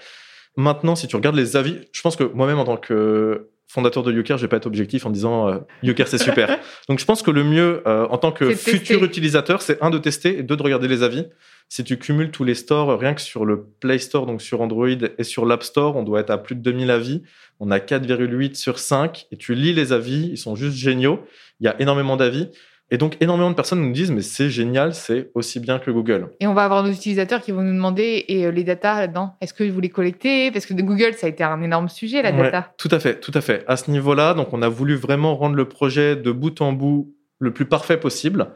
Maintenant, 0.56 0.94
si 0.94 1.08
tu 1.08 1.16
regardes 1.16 1.36
les 1.36 1.56
avis, 1.56 1.78
je 1.92 2.00
pense 2.00 2.16
que 2.16 2.24
moi-même, 2.24 2.58
en 2.58 2.64
tant 2.64 2.76
que 2.76 3.50
fondateur 3.72 4.02
de 4.02 4.12
YouCare, 4.12 4.36
je 4.36 4.42
vais 4.42 4.48
pas 4.48 4.58
être 4.58 4.66
objectif 4.66 5.06
en 5.06 5.10
disant 5.10 5.48
euh, 5.48 5.58
c'est 6.04 6.18
super. 6.18 6.58
Donc, 6.90 6.98
je 6.98 7.06
pense 7.06 7.22
que 7.22 7.30
le 7.30 7.42
mieux, 7.42 7.82
euh, 7.86 8.06
en 8.10 8.18
tant 8.18 8.30
que 8.30 8.54
futur 8.54 9.00
tester. 9.00 9.04
utilisateur, 9.06 9.62
c'est 9.62 9.82
un, 9.82 9.88
de 9.88 9.96
tester 9.96 10.38
et 10.38 10.42
deux, 10.42 10.56
de 10.56 10.62
regarder 10.62 10.88
les 10.88 11.02
avis. 11.02 11.26
Si 11.70 11.82
tu 11.82 11.98
cumules 11.98 12.30
tous 12.30 12.44
les 12.44 12.54
stores, 12.54 12.98
rien 12.98 13.14
que 13.14 13.22
sur 13.22 13.46
le 13.46 13.64
Play 13.80 13.98
Store, 13.98 14.26
donc 14.26 14.42
sur 14.42 14.60
Android 14.60 14.88
et 14.88 15.24
sur 15.24 15.46
l'App 15.46 15.62
Store, 15.62 15.96
on 15.96 16.02
doit 16.02 16.20
être 16.20 16.28
à 16.28 16.36
plus 16.36 16.54
de 16.54 16.60
2000 16.60 16.90
avis. 16.90 17.22
On 17.60 17.70
a 17.70 17.78
4,8 17.78 18.56
sur 18.56 18.78
5 18.78 19.26
et 19.32 19.38
tu 19.38 19.54
lis 19.54 19.72
les 19.72 19.92
avis, 19.92 20.28
ils 20.32 20.38
sont 20.38 20.54
juste 20.54 20.76
géniaux. 20.76 21.24
Il 21.60 21.64
y 21.64 21.68
a 21.68 21.80
énormément 21.80 22.18
d'avis. 22.18 22.50
Et 22.92 22.98
donc, 22.98 23.16
énormément 23.20 23.48
de 23.50 23.54
personnes 23.54 23.80
nous 23.80 23.90
disent, 23.92 24.10
mais 24.10 24.20
c'est 24.20 24.50
génial, 24.50 24.94
c'est 24.94 25.30
aussi 25.34 25.60
bien 25.60 25.78
que 25.78 25.90
Google. 25.90 26.28
Et 26.40 26.46
on 26.46 26.52
va 26.52 26.64
avoir 26.64 26.82
nos 26.84 26.90
utilisateurs 26.92 27.40
qui 27.40 27.50
vont 27.50 27.62
nous 27.62 27.72
demander 27.72 28.26
et 28.28 28.44
euh, 28.44 28.50
les 28.50 28.64
datas 28.64 29.00
là-dedans. 29.00 29.34
Est-ce 29.40 29.54
que 29.54 29.64
vous 29.64 29.80
les 29.80 29.88
collectez? 29.88 30.50
Parce 30.50 30.66
que 30.66 30.74
de 30.74 30.82
Google, 30.82 31.14
ça 31.14 31.26
a 31.26 31.30
été 31.30 31.42
un 31.42 31.62
énorme 31.62 31.88
sujet, 31.88 32.20
la 32.20 32.32
Ouais, 32.32 32.42
data. 32.42 32.72
tout 32.76 32.90
à 32.92 33.00
fait, 33.00 33.18
tout 33.18 33.32
à 33.34 33.40
fait. 33.40 33.64
À 33.66 33.78
ce 33.78 33.90
niveau-là, 33.90 34.34
donc, 34.34 34.52
on 34.52 34.60
a 34.60 34.68
voulu 34.68 34.94
vraiment 34.94 35.34
rendre 35.34 35.56
le 35.56 35.64
projet 35.66 36.16
de 36.16 36.30
bout 36.32 36.60
en 36.60 36.74
bout 36.74 37.14
le 37.38 37.50
plus 37.50 37.64
parfait 37.64 37.96
possible. 37.96 38.48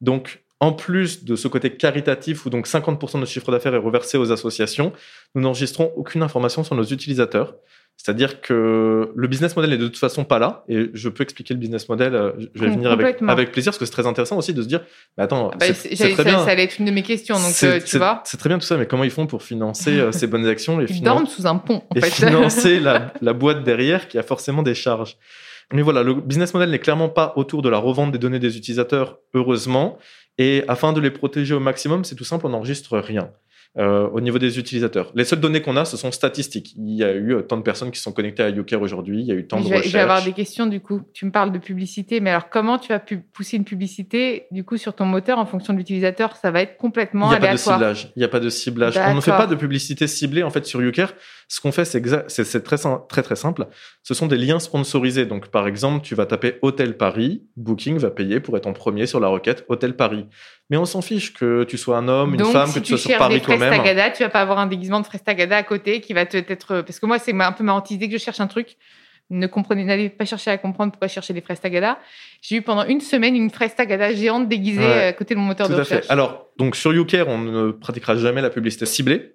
Donc, 0.00 0.42
en 0.58 0.72
plus 0.72 1.24
de 1.24 1.36
ce 1.36 1.46
côté 1.48 1.70
caritatif 1.76 2.46
où 2.46 2.50
donc 2.50 2.66
50% 2.66 3.14
de 3.14 3.18
notre 3.18 3.30
chiffre 3.30 3.52
d'affaires 3.52 3.74
est 3.74 3.78
reversé 3.78 4.16
aux 4.16 4.32
associations, 4.32 4.92
nous 5.34 5.42
n'enregistrons 5.42 5.92
aucune 5.96 6.22
information 6.22 6.64
sur 6.64 6.74
nos 6.76 6.84
utilisateurs. 6.84 7.56
C'est-à-dire 7.96 8.40
que 8.40 9.12
le 9.14 9.28
business 9.28 9.54
model 9.54 9.70
n'est 9.70 9.76
de 9.76 9.86
toute 9.86 9.98
façon 9.98 10.24
pas 10.24 10.40
là, 10.40 10.64
et 10.68 10.90
je 10.92 11.08
peux 11.08 11.22
expliquer 11.22 11.54
le 11.54 11.60
business 11.60 11.88
model. 11.88 12.16
euh, 12.16 12.32
Je 12.54 12.64
vais 12.64 12.70
venir 12.70 12.90
avec, 12.90 13.52
plaisir, 13.52 13.70
parce 13.70 13.78
que 13.78 13.84
c'est 13.84 13.92
très 13.92 14.06
intéressant 14.08 14.36
aussi 14.38 14.52
de 14.52 14.60
se 14.62 14.66
dire, 14.66 14.80
mais 15.16 15.22
attends, 15.24 15.50
Ah 15.52 15.56
bah, 15.58 15.66
c'est 15.72 15.94
très 15.94 16.14
ça, 16.16 16.24
bien. 16.24 16.44
ça 16.44 16.50
allait 16.50 16.64
être 16.64 16.78
une 16.80 16.86
de 16.86 16.90
mes 16.90 17.04
questions, 17.04 17.36
donc 17.36 17.54
euh, 17.62 17.78
tu 17.78 17.86
c'est- 17.86 17.98
vois. 17.98 18.22
C'est 18.24 18.38
très 18.38 18.48
bien 18.48 18.58
tout 18.58 18.66
ça, 18.66 18.76
mais 18.76 18.86
comment 18.86 19.04
ils 19.04 19.10
font 19.12 19.26
pour 19.28 19.44
financer 19.44 20.00
euh, 20.00 20.10
ces 20.10 20.26
bonnes 20.26 20.46
actions 20.46 20.80
et 20.80 20.86
Ils 20.88 21.00
dorment 21.02 21.26
sous 21.26 21.46
un 21.46 21.56
pont, 21.58 21.82
en 21.90 21.94
et 21.94 22.00
fait. 22.00 22.10
financer 22.26 22.80
la, 22.80 23.12
la 23.20 23.32
boîte 23.34 23.62
derrière 23.62 24.08
qui 24.08 24.18
a 24.18 24.24
forcément 24.24 24.62
des 24.64 24.74
charges. 24.74 25.16
Mais 25.72 25.82
voilà, 25.82 26.02
le 26.02 26.14
business 26.14 26.52
model 26.54 26.70
n'est 26.70 26.80
clairement 26.80 27.08
pas 27.08 27.32
autour 27.36 27.62
de 27.62 27.68
la 27.68 27.78
revente 27.78 28.10
des 28.10 28.18
données 28.18 28.40
des 28.40 28.56
utilisateurs, 28.56 29.18
heureusement. 29.32 29.96
Et 30.38 30.64
afin 30.66 30.92
de 30.92 31.00
les 31.00 31.10
protéger 31.10 31.54
au 31.54 31.60
maximum, 31.60 32.04
c'est 32.04 32.14
tout 32.16 32.24
simple, 32.24 32.46
on 32.46 32.50
n'enregistre 32.50 32.98
rien. 32.98 33.30
Euh, 33.78 34.06
au 34.08 34.20
niveau 34.20 34.38
des 34.38 34.58
utilisateurs. 34.58 35.10
Les 35.14 35.24
seules 35.24 35.40
données 35.40 35.62
qu'on 35.62 35.76
a, 35.76 35.84
ce 35.86 35.96
sont 35.96 36.12
statistiques. 36.12 36.74
Il 36.76 36.94
y 36.94 37.02
a 37.04 37.12
eu 37.12 37.34
euh, 37.34 37.40
tant 37.42 37.56
de 37.56 37.62
personnes 37.62 37.90
qui 37.90 38.00
sont 38.00 38.12
connectées 38.12 38.42
à 38.42 38.50
YouCare 38.50 38.82
aujourd'hui, 38.82 39.20
il 39.20 39.26
y 39.26 39.32
a 39.32 39.34
eu 39.34 39.46
tant 39.46 39.56
Mais 39.56 39.62
de 39.62 39.66
je, 39.68 39.70
vais, 39.70 39.76
je 39.76 39.78
recherches. 39.84 39.94
vais 39.94 40.00
avoir 40.00 40.22
des 40.24 40.32
questions 40.32 40.66
du 40.66 40.80
coup. 40.80 41.00
Tu 41.14 41.24
me 41.24 41.30
parles 41.30 41.52
de 41.52 41.58
publicité, 41.58 42.20
mais 42.20 42.30
alors 42.30 42.50
comment 42.50 42.78
tu 42.78 42.88
vas 42.88 42.98
pu- 42.98 43.20
pousser 43.32 43.56
une 43.56 43.64
publicité 43.64 44.44
du 44.50 44.62
coup 44.64 44.76
sur 44.76 44.94
ton 44.94 45.06
moteur 45.06 45.38
en 45.38 45.46
fonction 45.46 45.72
de 45.72 45.78
l'utilisateur? 45.78 46.36
Ça 46.36 46.50
va 46.50 46.60
être 46.62 46.76
complètement 46.76 47.26
Il 47.28 47.30
n'y 47.30 47.36
a 47.36 47.40
pas 47.48 47.52
de 47.52 47.56
ciblage. 47.56 48.12
Il 48.14 48.18
n'y 48.18 48.24
a 48.24 48.28
pas 48.28 48.40
de 48.40 48.48
ciblage. 48.50 48.98
On 48.98 49.14
ne 49.14 49.20
fait 49.20 49.30
pas 49.30 49.46
de 49.46 49.54
publicité 49.54 50.06
ciblée 50.06 50.42
en 50.42 50.50
fait 50.50 50.66
sur 50.66 50.82
YouCare. 50.82 51.14
Ce 51.54 51.60
qu'on 51.60 51.70
fait, 51.70 51.84
c'est 51.84 52.62
très, 52.62 52.78
sim- 52.78 53.02
très 53.10 53.22
très 53.22 53.36
simple. 53.36 53.66
Ce 54.02 54.14
sont 54.14 54.26
des 54.26 54.38
liens 54.38 54.58
sponsorisés. 54.58 55.26
Donc 55.26 55.48
par 55.48 55.66
exemple, 55.66 56.02
tu 56.02 56.14
vas 56.14 56.24
taper 56.24 56.54
Hôtel 56.62 56.96
Paris, 56.96 57.42
Booking 57.56 57.98
va 57.98 58.10
payer 58.10 58.40
pour 58.40 58.56
être 58.56 58.66
en 58.66 58.72
premier 58.72 59.04
sur 59.04 59.20
la 59.20 59.28
requête 59.28 59.66
Hôtel 59.68 59.94
Paris. 59.94 60.24
Mais 60.70 60.78
on 60.78 60.86
s'en 60.86 61.02
fiche 61.02 61.34
que 61.34 61.64
tu 61.64 61.76
sois 61.76 61.98
un 61.98 62.08
homme, 62.08 62.30
une 62.30 62.38
Donc, 62.38 62.52
femme, 62.52 62.68
si 62.68 62.76
que 62.76 62.78
tu 62.78 62.94
tu 62.94 62.98
sois 62.98 63.10
sur 63.10 63.18
Paris 63.18 63.42
toi-même. 63.42 63.70
Tu 64.14 64.22
vas 64.22 64.30
pas 64.30 64.40
avoir 64.40 64.60
un 64.60 64.66
déguisement 64.66 65.00
de 65.00 65.04
Frestagada 65.04 65.58
à 65.58 65.62
côté 65.62 66.00
qui 66.00 66.14
va 66.14 66.24
te 66.24 66.38
être 66.38 66.80
parce 66.80 66.98
que 66.98 67.04
moi 67.04 67.18
c'est 67.18 67.38
un 67.38 67.52
peu 67.52 67.62
ma 67.64 67.74
hantise 67.74 67.98
dès 67.98 68.08
que 68.08 68.16
je 68.16 68.22
cherche 68.24 68.40
un 68.40 68.46
truc. 68.46 68.78
Ne 69.28 69.46
comprenez, 69.46 69.84
n'allez 69.84 70.08
pas 70.08 70.24
chercher 70.24 70.50
à 70.52 70.56
comprendre 70.56 70.92
pourquoi 70.92 71.08
chercher 71.08 71.34
des 71.34 71.42
Frestagada. 71.42 71.98
J'ai 72.40 72.56
eu 72.56 72.62
pendant 72.62 72.86
une 72.86 73.02
semaine 73.02 73.36
une 73.36 73.50
Frestagada 73.50 74.14
géante 74.14 74.48
déguisée 74.48 74.78
Ouais. 74.80 74.86
euh, 74.86 75.08
à 75.10 75.12
côté 75.12 75.34
de 75.34 75.38
mon 75.40 75.44
moteur 75.46 75.66
Tout 75.66 75.74
de 75.74 75.80
à 75.80 75.84
fait. 75.84 75.96
recherche. 75.96 76.10
Alors, 76.10 76.46
donc 76.56 76.76
sur 76.76 76.94
YouCare, 76.94 77.28
on 77.28 77.36
ne 77.38 77.70
pratiquera 77.72 78.16
jamais 78.16 78.40
la 78.40 78.48
publicité 78.50 78.86
ciblée. 78.86 79.34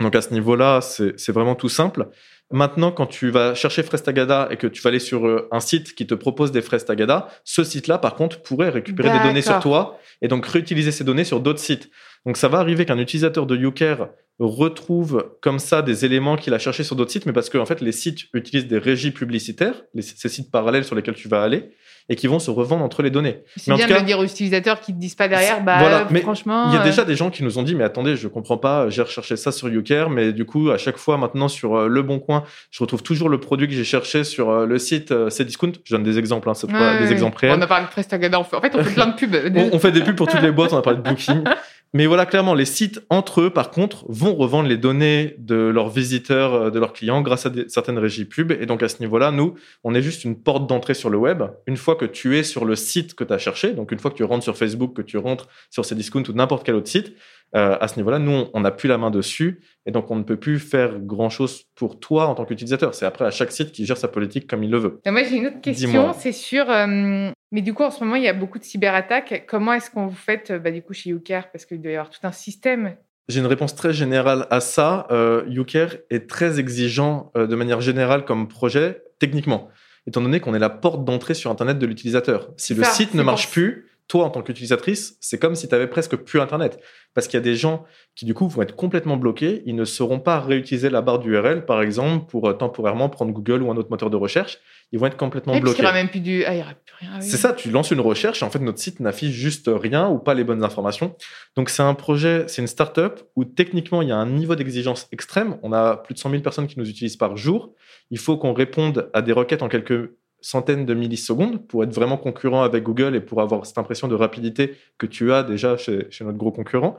Donc 0.00 0.14
à 0.14 0.22
ce 0.22 0.32
niveau-là, 0.32 0.80
c'est 0.80 1.32
vraiment 1.32 1.54
tout 1.54 1.68
simple. 1.68 2.08
Maintenant, 2.52 2.92
quand 2.92 3.06
tu 3.06 3.30
vas 3.30 3.54
chercher 3.54 3.82
Frestagada 3.82 4.48
et 4.50 4.58
que 4.58 4.66
tu 4.66 4.82
vas 4.82 4.88
aller 4.88 4.98
sur 4.98 5.26
euh, 5.26 5.48
un 5.52 5.60
site 5.60 5.94
qui 5.94 6.06
te 6.06 6.12
propose 6.12 6.52
des 6.52 6.60
Frestagada, 6.60 7.28
ce 7.44 7.64
site-là, 7.64 7.96
par 7.96 8.14
contre, 8.14 8.42
pourrait 8.42 8.68
récupérer 8.68 9.10
des 9.10 9.24
données 9.24 9.40
sur 9.40 9.58
toi 9.60 9.98
et 10.20 10.28
donc 10.28 10.44
réutiliser 10.44 10.92
ces 10.92 11.02
données 11.02 11.24
sur 11.24 11.40
d'autres 11.40 11.60
sites. 11.60 11.90
Donc 12.26 12.36
ça 12.36 12.48
va 12.48 12.58
arriver 12.58 12.84
qu'un 12.84 12.98
utilisateur 12.98 13.46
de 13.46 13.56
YouCare 13.56 14.08
retrouve 14.38 15.36
comme 15.40 15.58
ça 15.58 15.82
des 15.82 16.04
éléments 16.04 16.36
qu'il 16.36 16.54
a 16.54 16.58
cherchés 16.58 16.84
sur 16.84 16.96
d'autres 16.96 17.10
sites, 17.10 17.26
mais 17.26 17.32
parce 17.32 17.50
que 17.50 17.58
en 17.58 17.66
fait 17.66 17.80
les 17.80 17.92
sites 17.92 18.24
utilisent 18.34 18.66
des 18.66 18.78
régies 18.78 19.10
publicitaires, 19.10 19.82
ces 20.00 20.28
sites 20.28 20.50
parallèles 20.50 20.84
sur 20.84 20.96
lesquels 20.96 21.14
tu 21.14 21.28
vas 21.28 21.42
aller, 21.42 21.70
et 22.08 22.16
qui 22.16 22.26
vont 22.26 22.38
se 22.38 22.50
revendre 22.50 22.84
entre 22.84 23.02
les 23.02 23.10
données. 23.10 23.42
C'est 23.56 23.72
bien 23.74 23.86
de 23.86 23.94
le 23.94 24.02
dire 24.02 24.18
aux 24.18 24.24
utilisateurs 24.24 24.80
qui 24.80 24.92
ne 24.92 24.98
disent 24.98 25.14
pas 25.14 25.28
derrière, 25.28 25.62
bah 25.62 25.78
voilà, 25.78 26.08
mais 26.10 26.20
franchement. 26.20 26.66
Il 26.68 26.74
y 26.74 26.76
a 26.76 26.80
euh, 26.80 26.84
déjà 26.84 27.04
des 27.04 27.14
gens 27.14 27.30
qui 27.30 27.44
nous 27.44 27.58
ont 27.58 27.62
dit, 27.62 27.74
mais 27.74 27.84
attendez, 27.84 28.16
je 28.16 28.28
comprends 28.28 28.58
pas, 28.58 28.88
j'ai 28.90 29.02
recherché 29.02 29.36
ça 29.36 29.52
sur 29.52 29.68
YouCare, 29.68 30.10
mais 30.10 30.32
du 30.32 30.44
coup, 30.44 30.70
à 30.70 30.78
chaque 30.78 30.96
fois 30.96 31.16
maintenant 31.16 31.48
sur 31.48 31.76
euh, 31.76 31.88
Le 31.88 32.02
Bon 32.02 32.18
Coin, 32.18 32.44
je 32.70 32.82
retrouve 32.82 33.02
toujours 33.02 33.28
le 33.28 33.38
produit 33.38 33.68
que 33.68 33.74
j'ai 33.74 33.84
cherché 33.84 34.24
sur 34.24 34.50
euh, 34.50 34.66
le 34.66 34.78
site 34.78 35.12
Cdiscount. 35.28 35.72
Je 35.84 35.94
donne 35.94 36.02
des 36.02 36.18
exemples, 36.18 36.48
hein, 36.50 36.54
c'est 36.54 36.70
pas 36.70 36.98
des 36.98 37.12
exemples 37.12 37.38
réels. 37.38 37.58
On 37.58 37.62
a 37.62 37.66
parlé 37.66 37.86
de 37.86 37.90
Prestagada, 37.90 38.38
en 38.38 38.44
fait, 38.44 38.74
on 38.74 38.82
fait 38.82 38.94
plein 38.94 39.06
de 39.06 39.14
pubs. 39.14 39.36
on, 39.72 39.78
fait 39.78 39.92
des 39.92 40.02
pubs 40.02 40.16
pour 40.16 40.28
toutes 40.28 40.42
les 40.42 40.52
boîtes, 40.52 40.72
on 40.72 40.78
a 40.78 40.82
parlé 40.82 40.98
de 40.98 41.08
Booking. 41.08 41.44
Mais 41.94 42.06
voilà, 42.06 42.24
clairement, 42.24 42.54
les 42.54 42.64
sites 42.64 43.02
entre 43.10 43.42
eux, 43.42 43.50
par 43.50 43.70
contre, 43.70 44.06
vont 44.08 44.34
revendre 44.34 44.66
les 44.66 44.78
données 44.78 45.34
de 45.38 45.56
leurs 45.56 45.90
visiteurs, 45.90 46.54
euh, 46.54 46.70
de 46.70 46.78
leurs 46.78 46.94
clients, 46.94 47.20
grâce 47.20 47.44
à 47.44 47.50
certaines 47.68 47.98
régies 47.98 48.24
pub. 48.24 48.50
Et 48.50 48.64
donc, 48.64 48.82
à 48.82 48.88
ce 48.88 49.00
niveau-là, 49.00 49.30
nous, 49.30 49.54
on 49.84 49.94
est 49.94 50.00
juste 50.00 50.24
une 50.24 50.36
porte 50.36 50.66
d'entrée 50.66 50.94
sur 50.94 51.10
le 51.10 51.18
web. 51.18 51.42
Une 51.66 51.76
fois 51.76 51.96
que 51.96 52.06
tu 52.06 52.38
es 52.38 52.44
sur 52.44 52.64
le 52.64 52.76
site 52.76 53.14
que 53.14 53.24
tu 53.24 53.32
as 53.32 53.38
cherché, 53.38 53.72
donc 53.72 53.92
une 53.92 53.98
fois 53.98 54.10
que 54.10 54.16
tu 54.16 54.24
rentres 54.24 54.42
sur 54.42 54.56
Facebook, 54.56 54.94
que 54.94 55.02
tu 55.02 55.18
rentres 55.18 55.48
sur 55.68 55.84
Cdiscount 55.84 56.22
ou 56.28 56.32
n'importe 56.32 56.64
quel 56.64 56.76
autre 56.76 56.88
site, 56.88 57.14
euh, 57.54 57.76
à 57.78 57.88
ce 57.88 57.96
niveau-là, 57.96 58.18
nous, 58.18 58.46
on 58.54 58.60
n'a 58.60 58.70
plus 58.70 58.88
la 58.88 58.96
main 58.96 59.10
dessus 59.10 59.60
et 59.84 59.90
donc 59.90 60.10
on 60.10 60.16
ne 60.16 60.22
peut 60.22 60.38
plus 60.38 60.58
faire 60.58 60.98
grand-chose 60.98 61.64
pour 61.74 62.00
toi 62.00 62.26
en 62.26 62.34
tant 62.34 62.46
qu'utilisateur. 62.46 62.94
C'est 62.94 63.04
après 63.04 63.26
à 63.26 63.30
chaque 63.30 63.52
site 63.52 63.72
qui 63.72 63.84
gère 63.84 63.98
sa 63.98 64.08
politique 64.08 64.46
comme 64.46 64.64
il 64.64 64.70
le 64.70 64.78
veut. 64.78 65.00
moi, 65.06 65.22
j'ai 65.24 65.36
une 65.36 65.48
autre 65.48 65.60
question, 65.60 66.14
c'est 66.18 66.32
sur... 66.32 66.70
Euh, 66.70 67.30
mais 67.52 67.62
du 67.62 67.74
coup, 67.74 67.84
en 67.84 67.90
ce 67.90 68.02
moment, 68.02 68.16
il 68.16 68.24
y 68.24 68.28
a 68.28 68.32
beaucoup 68.32 68.58
de 68.58 68.64
cyberattaques. 68.64 69.44
Comment 69.46 69.74
est-ce 69.74 69.90
qu'on 69.90 70.06
vous 70.06 70.16
fait, 70.16 70.50
euh, 70.50 70.58
bah, 70.58 70.70
du 70.70 70.82
coup, 70.82 70.92
chez 70.92 71.10
YouCare? 71.10 71.52
Parce 71.52 71.64
qu'il 71.66 71.80
doit 71.80 71.92
y 71.92 71.94
avoir 71.94 72.10
tout 72.10 72.20
un 72.24 72.32
système. 72.32 72.96
J'ai 73.28 73.38
une 73.38 73.46
réponse 73.46 73.74
très 73.74 73.92
générale 73.92 74.46
à 74.50 74.60
ça. 74.60 75.06
Euh, 75.10 75.44
YouCare 75.46 75.90
est 76.10 76.28
très 76.28 76.58
exigeant 76.58 77.30
de 77.36 77.54
manière 77.54 77.80
générale 77.80 78.24
comme 78.24 78.48
projet, 78.48 79.02
techniquement, 79.20 79.68
étant 80.08 80.20
donné 80.20 80.40
qu'on 80.40 80.54
est 80.54 80.58
la 80.58 80.70
porte 80.70 81.04
d'entrée 81.04 81.34
sur 81.34 81.50
Internet 81.50 81.78
de 81.78 81.86
l'utilisateur. 81.86 82.50
Si 82.56 82.74
le 82.74 82.82
site 82.82 83.14
ne 83.14 83.22
marche 83.22 83.48
plus, 83.48 83.86
toi, 84.08 84.24
en 84.26 84.30
tant 84.30 84.42
qu'utilisatrice, 84.42 85.16
c'est 85.20 85.38
comme 85.38 85.54
si 85.54 85.68
tu 85.68 85.74
avais 85.74 85.86
presque 85.86 86.16
plus 86.16 86.40
Internet. 86.40 86.80
Parce 87.14 87.28
qu'il 87.28 87.38
y 87.38 87.42
a 87.42 87.44
des 87.44 87.56
gens 87.56 87.84
qui, 88.14 88.24
du 88.24 88.34
coup, 88.34 88.48
vont 88.48 88.62
être 88.62 88.74
complètement 88.74 89.16
bloqués. 89.16 89.62
Ils 89.66 89.74
ne 89.74 89.84
sauront 89.84 90.18
pas 90.18 90.40
réutiliser 90.40 90.90
la 90.90 91.02
barre 91.02 91.18
d'URL, 91.18 91.64
par 91.64 91.82
exemple, 91.82 92.26
pour 92.26 92.48
euh, 92.48 92.52
temporairement 92.52 93.08
prendre 93.08 93.32
Google 93.32 93.62
ou 93.62 93.70
un 93.70 93.76
autre 93.76 93.90
moteur 93.90 94.10
de 94.10 94.16
recherche. 94.16 94.58
Ils 94.92 94.98
vont 94.98 95.06
être 95.06 95.16
complètement 95.16 95.58
bloqués. 95.58 95.78
Il 95.78 95.80
n'y 95.80 95.86
aura 95.86 95.94
même 95.94 96.08
plus 96.08 96.20
du. 96.20 96.44
Ah, 96.44 96.54
il 96.54 96.60
aura 96.60 96.74
plus 96.74 96.94
rien. 97.00 97.20
C'est 97.20 97.36
ça, 97.36 97.52
tu 97.52 97.70
lances 97.70 97.90
une 97.90 98.00
recherche 98.00 98.42
et 98.42 98.44
en 98.44 98.50
fait, 98.50 98.58
notre 98.58 98.78
site 98.78 99.00
n'affiche 99.00 99.32
juste 99.32 99.70
rien 99.72 100.08
ou 100.08 100.18
pas 100.18 100.34
les 100.34 100.44
bonnes 100.44 100.64
informations. 100.64 101.16
Donc, 101.56 101.70
c'est 101.70 101.82
un 101.82 101.94
projet, 101.94 102.44
c'est 102.48 102.60
une 102.60 102.68
startup 102.68 103.20
où 103.36 103.44
techniquement, 103.44 104.02
il 104.02 104.08
y 104.08 104.12
a 104.12 104.16
un 104.16 104.26
niveau 104.26 104.54
d'exigence 104.54 105.08
extrême. 105.12 105.58
On 105.62 105.72
a 105.72 105.96
plus 105.96 106.14
de 106.14 106.18
100 106.18 106.30
000 106.30 106.42
personnes 106.42 106.66
qui 106.66 106.78
nous 106.78 106.88
utilisent 106.88 107.16
par 107.16 107.36
jour. 107.36 107.74
Il 108.10 108.18
faut 108.18 108.36
qu'on 108.36 108.52
réponde 108.52 109.10
à 109.14 109.22
des 109.22 109.32
requêtes 109.32 109.62
en 109.62 109.68
quelques 109.68 110.10
centaines 110.42 110.84
de 110.84 110.94
millisecondes 110.94 111.66
pour 111.66 111.84
être 111.84 111.94
vraiment 111.94 112.18
concurrent 112.18 112.62
avec 112.62 112.82
Google 112.82 113.14
et 113.14 113.20
pour 113.20 113.40
avoir 113.40 113.64
cette 113.64 113.78
impression 113.78 114.08
de 114.08 114.14
rapidité 114.14 114.76
que 114.98 115.06
tu 115.06 115.32
as 115.32 115.42
déjà 115.42 115.76
chez, 115.76 116.08
notre 116.20 116.38
gros 116.38 116.52
concurrent. 116.52 116.96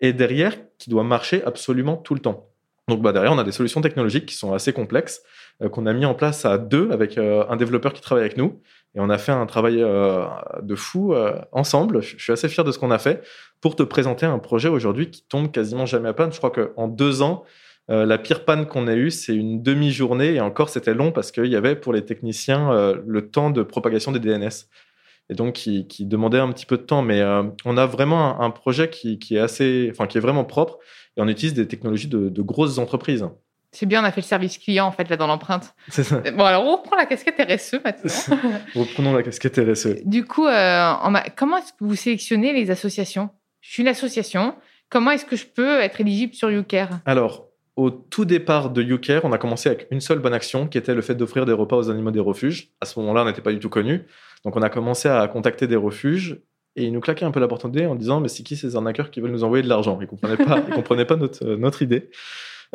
Et 0.00 0.12
derrière, 0.12 0.56
qui 0.78 0.90
doit 0.90 1.04
marcher 1.04 1.42
absolument 1.44 1.96
tout 1.96 2.14
le 2.14 2.20
temps. 2.20 2.50
Donc 2.88 3.02
bah, 3.02 3.12
derrière, 3.12 3.32
on 3.32 3.38
a 3.38 3.44
des 3.44 3.52
solutions 3.52 3.80
technologiques 3.80 4.26
qui 4.26 4.36
sont 4.36 4.52
assez 4.52 4.72
complexes, 4.72 5.22
euh, 5.62 5.68
qu'on 5.68 5.86
a 5.86 5.92
mis 5.92 6.04
en 6.04 6.14
place 6.14 6.44
à 6.44 6.58
deux 6.58 6.90
avec 6.92 7.18
euh, 7.18 7.44
un 7.48 7.56
développeur 7.56 7.92
qui 7.92 8.00
travaille 8.00 8.24
avec 8.24 8.36
nous. 8.36 8.60
Et 8.94 9.00
on 9.00 9.10
a 9.10 9.18
fait 9.18 9.32
un 9.32 9.44
travail 9.46 9.82
euh, 9.82 10.24
de 10.62 10.74
fou 10.74 11.14
ensemble. 11.52 12.02
Je 12.02 12.16
suis 12.16 12.32
assez 12.32 12.48
fier 12.48 12.64
de 12.64 12.72
ce 12.72 12.78
qu'on 12.78 12.90
a 12.90 12.98
fait 12.98 13.22
pour 13.60 13.76
te 13.76 13.82
présenter 13.82 14.24
un 14.24 14.38
projet 14.38 14.68
aujourd'hui 14.68 15.10
qui 15.10 15.22
tombe 15.28 15.50
quasiment 15.50 15.84
jamais 15.84 16.08
à 16.08 16.14
panne. 16.14 16.32
Je 16.32 16.38
crois 16.38 16.50
qu'en 16.50 16.88
deux 16.88 17.20
ans, 17.20 17.44
euh, 17.88 18.04
la 18.04 18.18
pire 18.18 18.44
panne 18.44 18.66
qu'on 18.66 18.88
a 18.88 18.94
eue, 18.94 19.10
c'est 19.10 19.34
une 19.34 19.62
demi-journée, 19.62 20.34
et 20.34 20.40
encore 20.40 20.68
c'était 20.68 20.94
long 20.94 21.12
parce 21.12 21.30
qu'il 21.30 21.46
y 21.46 21.56
avait 21.56 21.76
pour 21.76 21.92
les 21.92 22.04
techniciens 22.04 22.72
euh, 22.72 23.00
le 23.06 23.30
temps 23.30 23.50
de 23.50 23.62
propagation 23.62 24.10
des 24.10 24.18
DNS, 24.18 24.66
et 25.30 25.34
donc 25.34 25.54
qui, 25.54 25.86
demandait 26.00 26.38
un 26.38 26.50
petit 26.50 26.66
peu 26.66 26.78
de 26.78 26.82
temps. 26.82 27.02
Mais 27.02 27.20
euh, 27.20 27.44
on 27.64 27.76
a 27.76 27.86
vraiment 27.86 28.40
un, 28.40 28.50
projet 28.50 28.90
qui, 28.90 29.18
est 29.30 29.38
assez, 29.38 29.88
enfin 29.92 30.08
qui 30.08 30.18
est 30.18 30.20
vraiment 30.20 30.44
propre, 30.44 30.78
et 31.16 31.20
on 31.20 31.28
utilise 31.28 31.54
des 31.54 31.68
technologies 31.68 32.08
de, 32.08 32.42
grosses 32.42 32.78
entreprises. 32.78 33.24
C'est 33.70 33.86
bien, 33.86 34.00
on 34.02 34.04
a 34.04 34.10
fait 34.10 34.22
le 34.22 34.26
service 34.26 34.58
client 34.58 34.86
en 34.86 34.92
fait 34.92 35.08
là 35.10 35.16
dans 35.16 35.26
l'empreinte. 35.26 35.74
C'est 35.88 36.02
ça. 36.02 36.22
Bon 36.32 36.44
alors 36.44 36.64
on 36.64 36.76
reprend 36.76 36.96
la 36.96 37.04
casquette 37.04 37.36
RSE 37.38 37.74
maintenant. 37.84 38.38
Reprenons 38.74 39.12
la 39.12 39.22
casquette 39.22 39.58
RSE. 39.58 40.02
Du 40.04 40.24
coup, 40.24 40.46
comment 41.36 41.58
est-ce 41.58 41.72
que 41.72 41.84
vous 41.84 41.96
sélectionnez 41.96 42.52
les 42.54 42.70
associations? 42.70 43.28
Je 43.60 43.72
suis 43.72 43.82
une 43.82 43.88
association. 43.88 44.54
Comment 44.88 45.10
est-ce 45.10 45.26
que 45.26 45.36
je 45.36 45.46
peux 45.46 45.80
être 45.80 46.00
éligible 46.00 46.32
sur 46.32 46.50
YouCare? 46.50 47.00
Alors, 47.04 47.48
au 47.76 47.90
tout 47.90 48.24
départ 48.24 48.70
de 48.70 48.82
YouCare, 48.82 49.24
on 49.24 49.32
a 49.32 49.38
commencé 49.38 49.68
avec 49.68 49.86
une 49.90 50.00
seule 50.00 50.18
bonne 50.18 50.32
action 50.32 50.66
qui 50.66 50.78
était 50.78 50.94
le 50.94 51.02
fait 51.02 51.14
d'offrir 51.14 51.44
des 51.44 51.52
repas 51.52 51.76
aux 51.76 51.90
animaux 51.90 52.10
des 52.10 52.20
refuges. 52.20 52.70
À 52.80 52.86
ce 52.86 52.98
moment-là, 53.00 53.22
on 53.22 53.26
n'était 53.26 53.42
pas 53.42 53.52
du 53.52 53.60
tout 53.60 53.68
connu. 53.68 54.06
Donc, 54.44 54.56
on 54.56 54.62
a 54.62 54.70
commencé 54.70 55.08
à 55.08 55.28
contacter 55.28 55.66
des 55.66 55.76
refuges 55.76 56.40
et 56.74 56.84
ils 56.84 56.92
nous 56.92 57.00
claquaient 57.00 57.26
un 57.26 57.30
peu 57.30 57.40
la 57.40 57.48
porte 57.48 57.66
en 57.66 57.68
en 57.68 57.94
disant 57.94 58.20
Mais 58.20 58.28
c'est 58.28 58.42
qui 58.42 58.56
ces 58.56 58.76
arnaqueurs 58.76 59.10
qui 59.10 59.20
veulent 59.20 59.30
nous 59.30 59.44
envoyer 59.44 59.62
de 59.62 59.68
l'argent? 59.68 59.98
Ils 60.00 60.04
ne 60.04 60.06
comprenaient 60.06 60.36
pas, 60.36 60.62
ils 60.68 60.74
comprenaient 60.74 61.04
pas 61.04 61.16
notre, 61.16 61.44
euh, 61.44 61.56
notre 61.56 61.82
idée. 61.82 62.10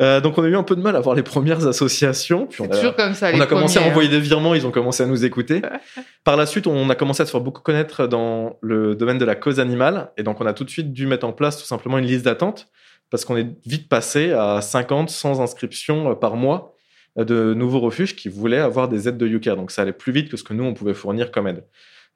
Euh, 0.00 0.20
donc 0.20 0.38
on 0.38 0.42
a 0.42 0.46
eu 0.46 0.56
un 0.56 0.62
peu 0.62 0.74
de 0.74 0.80
mal 0.80 0.96
à 0.96 1.00
voir 1.00 1.14
les 1.14 1.22
premières 1.22 1.66
associations. 1.66 2.46
Puis 2.46 2.62
on 2.62 2.64
a, 2.66 2.76
toujours 2.76 2.96
comme 2.96 3.14
ça, 3.14 3.30
on 3.34 3.40
a 3.40 3.46
commencé 3.46 3.78
à 3.78 3.82
envoyer 3.82 4.08
des 4.08 4.20
virements, 4.20 4.54
ils 4.54 4.66
ont 4.66 4.70
commencé 4.70 5.02
à 5.02 5.06
nous 5.06 5.24
écouter. 5.24 5.60
Par 6.24 6.36
la 6.36 6.46
suite, 6.46 6.66
on 6.66 6.88
a 6.88 6.94
commencé 6.94 7.22
à 7.22 7.26
se 7.26 7.30
faire 7.30 7.40
beaucoup 7.40 7.60
connaître 7.60 8.06
dans 8.06 8.56
le 8.62 8.94
domaine 8.94 9.18
de 9.18 9.24
la 9.24 9.34
cause 9.34 9.60
animale, 9.60 10.10
et 10.16 10.22
donc 10.22 10.40
on 10.40 10.46
a 10.46 10.54
tout 10.54 10.64
de 10.64 10.70
suite 10.70 10.92
dû 10.92 11.06
mettre 11.06 11.26
en 11.26 11.32
place 11.32 11.58
tout 11.58 11.66
simplement 11.66 11.98
une 11.98 12.06
liste 12.06 12.24
d'attente 12.24 12.68
parce 13.12 13.26
qu'on 13.26 13.36
est 13.36 13.54
vite 13.66 13.90
passé 13.90 14.32
à 14.32 14.62
50, 14.62 15.10
100 15.10 15.40
inscriptions 15.40 16.10
euh, 16.10 16.14
par 16.14 16.34
mois 16.34 16.74
euh, 17.18 17.24
de 17.24 17.52
nouveaux 17.52 17.78
refuges 17.78 18.16
qui 18.16 18.30
voulaient 18.30 18.58
avoir 18.58 18.88
des 18.88 19.06
aides 19.06 19.18
de 19.18 19.26
UCARE. 19.26 19.56
Donc 19.56 19.70
ça 19.70 19.82
allait 19.82 19.92
plus 19.92 20.12
vite 20.12 20.30
que 20.30 20.38
ce 20.38 20.42
que 20.42 20.54
nous, 20.54 20.64
on 20.64 20.72
pouvait 20.72 20.94
fournir 20.94 21.30
comme 21.30 21.46
aide. 21.46 21.62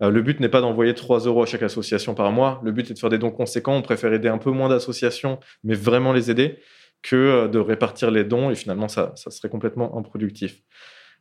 Euh, 0.02 0.08
le 0.08 0.22
but 0.22 0.40
n'est 0.40 0.48
pas 0.48 0.62
d'envoyer 0.62 0.94
3 0.94 1.20
euros 1.26 1.42
à 1.42 1.46
chaque 1.46 1.62
association 1.62 2.14
par 2.14 2.32
mois. 2.32 2.62
Le 2.64 2.72
but 2.72 2.90
est 2.90 2.94
de 2.94 2.98
faire 2.98 3.10
des 3.10 3.18
dons 3.18 3.30
conséquents. 3.30 3.74
On 3.74 3.82
préfère 3.82 4.10
aider 4.14 4.28
un 4.28 4.38
peu 4.38 4.50
moins 4.50 4.70
d'associations, 4.70 5.38
mais 5.64 5.74
vraiment 5.74 6.14
les 6.14 6.30
aider, 6.30 6.58
que 7.02 7.46
de 7.46 7.58
répartir 7.58 8.10
les 8.10 8.24
dons. 8.24 8.50
Et 8.50 8.54
finalement, 8.54 8.88
ça, 8.88 9.12
ça 9.16 9.30
serait 9.30 9.50
complètement 9.50 9.98
improductif. 9.98 10.62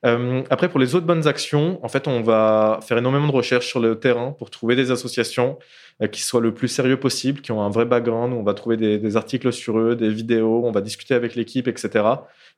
Euh, 0.06 0.44
après, 0.50 0.70
pour 0.70 0.80
les 0.80 0.94
autres 0.94 1.06
bonnes 1.06 1.28
actions, 1.28 1.80
en 1.84 1.88
fait, 1.88 2.08
on 2.08 2.22
va 2.22 2.80
faire 2.84 2.98
énormément 2.98 3.28
de 3.28 3.32
recherches 3.32 3.68
sur 3.68 3.80
le 3.80 4.00
terrain 4.00 4.32
pour 4.32 4.52
trouver 4.52 4.76
des 4.76 4.92
associations 4.92 5.58
euh, 6.02 6.08
qui 6.08 6.22
soient 6.22 6.42
le 6.42 6.54
plus 6.54 6.68
sérieux 6.68 7.00
possible, 7.00 7.42
qui 7.42 7.52
ont 7.52 7.62
un 7.62 7.70
vrai 7.70 7.86
background. 7.86 8.34
On 8.34 8.44
va 8.44 8.54
trouver 8.54 8.78
des, 8.78 9.00
des 9.00 9.18
articles 9.18 9.52
sur 9.52 9.80
eux, 9.80 9.96
des 9.96 10.10
vidéos, 10.10 10.64
on 10.64 10.72
va 10.72 10.82
discuter 10.82 11.16
avec 11.16 11.36
l'équipe, 11.36 11.68
etc. 11.68 12.06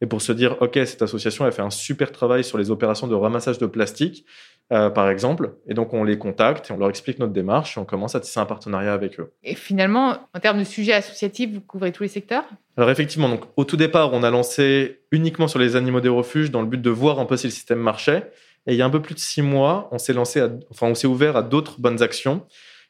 Et 0.01 0.06
pour 0.08 0.22
se 0.22 0.32
dire, 0.34 0.58
OK, 0.62 0.77
cette 0.86 1.01
association 1.01 1.46
a 1.46 1.51
fait 1.51 1.62
un 1.62 1.70
super 1.70 2.12
travail 2.12 2.44
sur 2.44 2.58
les 2.58 2.70
opérations 2.70 3.08
de 3.08 3.16
ramassage 3.16 3.60
de 3.60 3.66
plastique, 3.66 4.25
euh, 4.71 4.89
par 4.89 5.09
exemple. 5.09 5.53
Et 5.67 5.74
donc, 5.74 5.93
on 5.93 6.03
les 6.03 6.17
contacte 6.17 6.69
et 6.69 6.74
on 6.74 6.77
leur 6.77 6.89
explique 6.89 7.19
notre 7.19 7.33
démarche 7.33 7.77
et 7.77 7.79
on 7.79 7.86
commence 7.86 8.15
à 8.15 8.19
tisser 8.19 8.39
un 8.39 8.45
partenariat 8.45 8.93
avec 8.93 9.19
eux. 9.19 9.31
Et 9.43 9.55
finalement, 9.55 10.17
en 10.33 10.39
termes 10.39 10.59
de 10.59 10.63
sujets 10.63 10.93
associatifs, 10.93 11.51
vous 11.53 11.62
couvrez 11.62 11.91
tous 11.91 12.03
les 12.03 12.09
secteurs? 12.09 12.43
Alors, 12.75 12.89
effectivement, 12.89 13.29
donc, 13.29 13.45
au 13.55 13.63
tout 13.63 13.77
départ, 13.77 14.13
on 14.13 14.24
a 14.24 14.29
lancé 14.29 15.00
uniquement 15.12 15.47
sur 15.47 15.59
les 15.59 15.75
animaux 15.75 16.01
des 16.01 16.09
refuges 16.09 16.51
dans 16.51 16.62
le 16.62 16.67
but 16.67 16.81
de 16.81 16.89
voir 16.89 17.19
un 17.19 17.25
peu 17.25 17.38
si 17.38 17.47
le 17.47 17.51
système 17.51 17.79
marchait. 17.79 18.31
Et 18.67 18.74
il 18.74 18.77
y 18.77 18.81
a 18.81 18.86
un 18.86 18.89
peu 18.89 19.01
plus 19.01 19.15
de 19.15 19.19
six 19.19 19.41
mois, 19.41 19.88
on 19.91 19.97
s'est 19.97 20.13
lancé, 20.13 20.43
enfin, 20.69 20.88
on 20.88 20.95
s'est 20.95 21.07
ouvert 21.07 21.38
à 21.38 21.43
d'autres 21.43 21.79
bonnes 21.79 22.03
actions 22.03 22.45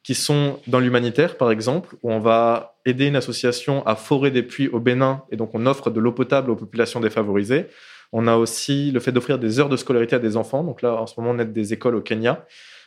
qui 0.07 0.15
sont 0.15 0.60
dans 0.67 0.79
l'humanitaire, 0.79 1.38
par 1.38 1.51
exemple, 1.51 1.96
où 2.01 2.12
on 2.12 2.19
va 2.19 2.77
aider 2.86 3.07
une 3.07 3.17
association 3.17 3.86
à 3.86 3.96
forer 3.96 4.31
des 4.31 4.41
puits 4.41 4.69
au 4.69 4.79
Bénin, 4.79 5.24
et 5.31 5.36
donc 5.36 5.51
on 5.53 5.65
offre 5.65 5.89
de 5.89 6.00
l'eau 6.00 6.13
potable 6.13 6.50
aux 6.50 6.55
populations 6.55 7.01
défavorisées. 7.01 7.67
On 8.14 8.28
a 8.28 8.36
aussi 8.36 8.92
le 8.92 9.00
fait 9.00 9.12
d'offrir 9.12 9.40
des 9.40 9.60
heures 9.60 9.70
de 9.70 9.78
scolarité 9.78 10.16
à 10.16 10.20
des 10.20 10.38
enfants. 10.38 10.64
Donc 10.64 10.82
là, 10.82 10.96
en 10.96 11.08
ce 11.08 11.20
moment, 11.20 11.34
on 11.36 11.40
aide 11.40 11.54
des 11.54 11.74
écoles 11.74 11.96
au 11.96 12.02
Kenya. 12.02 12.46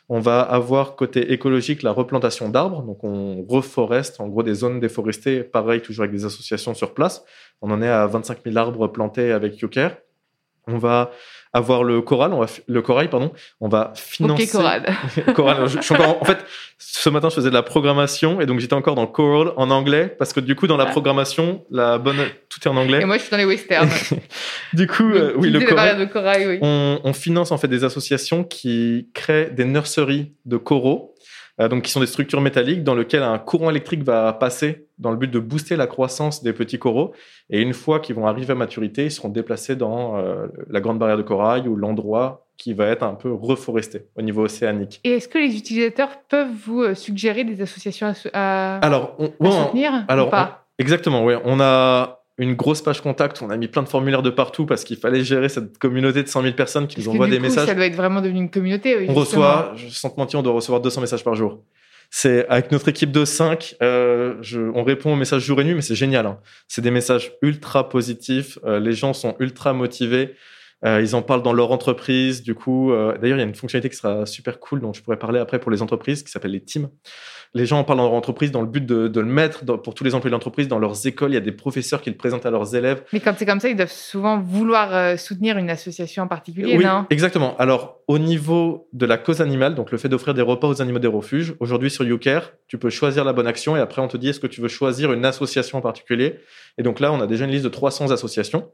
On 0.09 0.19
va 0.19 0.41
avoir 0.41 0.97
côté 0.97 1.33
écologique 1.33 1.83
la 1.83 1.93
replantation 1.93 2.49
d'arbres. 2.49 2.83
Donc 2.83 3.05
on 3.05 3.45
reforeste, 3.45 4.21
en 4.21 4.29
gros, 4.29 4.43
des 4.43 4.55
zones 4.55 4.81
déforestées, 4.81 5.45
pareil, 5.45 5.83
toujours 5.83 6.05
avec 6.05 6.15
des 6.15 6.25
associations 6.25 6.75
sur 6.75 6.95
place. 6.95 7.25
On 7.63 7.71
en 7.71 7.81
est 7.81 7.89
à 7.89 8.07
25 8.07 8.39
000 8.45 8.57
arbres 8.57 8.89
plantés 8.89 9.31
avec 9.31 9.59
Yoker. 9.59 9.97
On 10.67 10.79
va 10.79 11.11
avoir 11.53 11.83
le 11.83 12.01
coral, 12.01 12.33
on 12.33 12.41
va, 12.41 12.47
le 12.69 12.83
corail, 12.83 13.09
pardon, 13.09 13.33
on 13.61 13.69
va 13.69 13.93
financer. 13.97 14.45
Ok. 14.45 14.51
Je, 15.67 15.81
suis 15.81 15.95
encore, 15.95 16.21
en 16.21 16.25
fait, 16.25 16.39
ce 16.79 17.11
matin, 17.11 17.29
je 17.29 17.35
faisais 17.35 17.51
de 17.51 17.55
la 17.55 17.63
programmation 17.63 18.41
et 18.41 18.47
donc 18.47 18.61
j'étais 18.61 18.75
encore 18.75 18.95
dans 18.95 19.07
coral 19.07 19.53
en 19.57 19.71
anglais 19.71 20.15
parce 20.19 20.33
que 20.33 20.41
du 20.41 20.55
coup, 20.55 20.67
dans 20.67 20.77
la 20.77 20.87
programmation, 20.87 21.65
la 21.71 21.99
bonne, 21.99 22.19
tout 22.49 22.61
est 22.65 22.69
en 22.69 22.77
anglais. 22.77 23.01
Et 23.03 23.05
moi, 23.05 23.17
je 23.17 23.23
suis 23.23 23.31
dans 23.31 23.37
les 23.37 23.45
westerns. 23.45 23.89
du 24.73 24.87
coup, 24.87 25.11
euh, 25.11 25.35
oui, 25.37 25.51
le 25.51 25.61
coral. 25.61 25.99
De 25.99 26.05
corail, 26.05 26.47
oui. 26.47 26.59
On, 26.63 27.01
on, 27.03 27.13
finance 27.13 27.53
en 27.53 27.59
fait 27.59 27.69
des 27.69 27.85
associations 27.85 28.45
qui 28.45 29.09
créent 29.15 29.51
des 29.51 29.65
nurseries 29.65 30.33
de 30.47 30.57
coraux 30.57 31.15
donc 31.69 31.83
qui 31.83 31.91
sont 31.91 32.01
des 32.01 32.07
structures 32.07 32.41
métalliques 32.41 32.83
dans 32.85 32.95
lesquelles 32.95 33.23
un 33.23 33.39
courant 33.39 33.71
électrique 33.71 34.03
va 34.03 34.33
passer 34.33 34.87
dans 34.99 35.11
le 35.11 35.17
but 35.17 35.31
de 35.31 35.39
booster 35.39 35.77
la 35.77 35.87
croissance 35.87 36.43
des 36.43 36.53
petits 36.53 36.79
coraux. 36.79 37.13
Et 37.51 37.61
une 37.61 37.75
fois 37.75 38.01
qu'ils 38.01 38.15
vont 38.15 38.27
arriver 38.27 38.53
à 38.53 38.55
maturité, 38.55 39.05
ils 39.07 39.11
seront 39.11 39.29
déplacés 39.29 39.77
dans 39.77 40.17
euh, 40.19 40.47
la 40.69 40.81
grande 40.81 40.99
barrière 40.99 41.19
de 41.19 41.23
corail 41.23 41.69
ou 41.69 41.77
l'endroit 41.77 42.47
qui 42.57 42.75
va 42.75 42.87
être 42.87 43.03
un 43.03 43.15
peu 43.15 43.33
reforesté 43.33 44.07
au 44.17 44.23
niveau 44.23 44.45
océanique. 44.45 45.01
Et 45.05 45.13
est-ce 45.13 45.29
que 45.29 45.39
les 45.39 45.57
utilisateurs 45.57 46.21
peuvent 46.29 46.53
vous 46.67 46.83
euh, 46.83 46.95
suggérer 46.95 47.45
des 47.45 47.63
associations 47.63 48.13
à, 48.35 48.79
alors, 48.79 49.17
on, 49.19 49.51
soutenir 49.51 50.05
alors, 50.09 50.29
ou 50.29 50.31
pas 50.31 50.67
Exactement, 50.79 51.25
oui. 51.25 51.35
On 51.45 51.61
a 51.61 52.20
une 52.41 52.55
grosse 52.55 52.81
page 52.81 53.03
contact, 53.03 53.43
on 53.43 53.51
a 53.51 53.57
mis 53.57 53.69
plein 53.69 53.83
de 53.83 53.89
formulaires 53.89 54.23
de 54.23 54.31
partout 54.31 54.65
parce 54.65 54.85
qu'il 54.85 54.97
fallait 54.97 55.23
gérer 55.23 55.51
cette 55.51 55.79
communauté 55.79 56.23
de 56.23 56.29
100 56.29 56.43
000 56.43 56.55
personnes 56.55 56.87
qui 56.87 56.99
nous 56.99 57.09
envoient 57.09 57.29
des 57.29 57.39
messages. 57.39 57.67
Ça 57.67 57.75
doit 57.75 57.85
être 57.85 57.97
vraiment 57.97 58.23
devenu 58.23 58.39
une 58.39 58.51
communauté. 58.51 59.07
On 59.09 59.15
reçoit, 59.15 59.75
sans 59.91 60.09
te 60.09 60.19
mentir, 60.19 60.41
on 60.41 60.43
doit 60.43 60.55
recevoir 60.55 60.81
200 60.81 61.03
messages 61.03 61.23
par 61.23 61.35
jour. 61.35 61.63
C'est 62.11 62.49
avec 62.49 62.73
notre 62.73 62.89
équipe 62.89 63.13
de 63.13 63.25
5, 63.25 63.77
euh, 63.83 64.35
on 64.75 64.83
répond 64.83 65.13
aux 65.13 65.17
messages 65.17 65.43
jour 65.43 65.61
et 65.61 65.65
nuit, 65.65 65.75
mais 65.75 65.83
c'est 65.83 65.95
génial. 65.95 66.27
Hein. 66.27 66.39
C'est 66.67 66.83
des 66.83 66.91
messages 66.91 67.33
ultra 67.41 67.89
positifs. 67.89 68.59
Euh, 68.65 68.81
les 68.81 68.93
gens 68.93 69.13
sont 69.13 69.37
ultra 69.39 69.73
motivés. 69.73 70.35
Euh, 70.85 71.01
ils 71.01 71.15
en 71.15 71.23
parlent 71.23 71.43
dans 71.43 71.53
leur 71.53 71.73
entreprise. 71.73 72.43
Du 72.43 72.55
coup, 72.55 72.93
euh, 72.93 73.17
d'ailleurs, 73.19 73.37
il 73.37 73.41
y 73.41 73.45
a 73.45 73.47
une 73.47 73.55
fonctionnalité 73.55 73.91
qui 73.91 73.97
sera 73.97 74.27
super 74.27 74.61
cool 74.61 74.81
dont 74.81 74.93
je 74.93 75.03
pourrais 75.03 75.19
parler 75.19 75.39
après 75.39 75.59
pour 75.59 75.71
les 75.71 75.83
entreprises 75.83 76.23
qui 76.23 76.31
s'appelle 76.31 76.53
les 76.53 76.63
teams 76.63 76.89
les 77.55 77.67
gens 77.67 77.81
en 77.81 77.85
parlent 77.85 77.99
dans 77.99 78.05
leur 78.05 78.15
entreprise 78.15 78.53
dans 78.53 78.61
le 78.61 78.69
but 78.69 78.85
de, 78.87 79.21
le 79.21 79.27
mettre 79.27 79.65
pour 79.65 79.95
tous 79.95 80.05
les 80.05 80.15
employés 80.15 80.31
de 80.31 80.37
l'entreprise 80.37 80.69
dans 80.69 80.79
leurs 80.79 81.07
écoles. 81.07 81.33
Il 81.33 81.35
y 81.35 81.39
a 81.39 81.41
des 81.41 81.53
professeurs 81.53 82.01
qui 82.01 82.11
le 82.11 82.17
présentent 82.17 82.47
à 82.47 82.51
leurs 82.51 82.77
élèves. 82.77 83.03
Mais 83.13 83.21
quand 83.21 83.35
c'est 83.37 83.47
comme 83.47 83.61
ça, 83.61 83.69
ils 83.69 83.77
doivent 83.77 83.91
souvent 83.91 84.39
vouloir 84.39 84.95
euh, 84.95 85.17
soutenir 85.17 85.59
une 85.59 85.69
association 85.69 86.23
en 86.23 86.29
particulier, 86.29 86.77
oui, 86.77 86.85
non? 86.85 87.07
Exactement. 87.11 87.57
Alors, 87.59 88.01
au 88.07 88.19
niveau 88.19 88.89
de 88.93 89.05
la 89.05 89.19
cause 89.19 89.41
animale, 89.41 89.75
donc 89.75 89.91
le 89.91 89.99
fait 89.99 90.09
d'offrir 90.09 90.35
des 90.35 90.43
repas 90.43 90.69
aux 90.69 90.81
animaux 90.81 90.99
des 91.01 91.09
refuges, 91.09 91.55
aujourd'hui 91.61 91.91
sur 91.91 92.05
YouCare, 92.05 92.53
tu 92.69 92.79
peux 92.79 92.91
choisir 92.91 93.25
la 93.25 93.33
bonne 93.33 93.47
action 93.49 93.77
et 93.77 93.81
après 93.81 94.01
on 94.01 94.09
te 94.09 94.17
dit 94.17 94.29
est-ce 94.29 94.41
que 94.41 94.47
tu 94.47 94.61
veux 94.61 94.69
choisir 94.69 95.13
une 95.13 95.25
association 95.25 95.79
en 95.79 95.81
particulier? 95.81 96.39
Et 96.81 96.83
donc 96.83 96.99
là, 96.99 97.13
on 97.13 97.21
a 97.21 97.27
déjà 97.27 97.45
une 97.45 97.51
liste 97.51 97.65
de 97.65 97.69
300 97.69 98.11
associations 98.11 98.73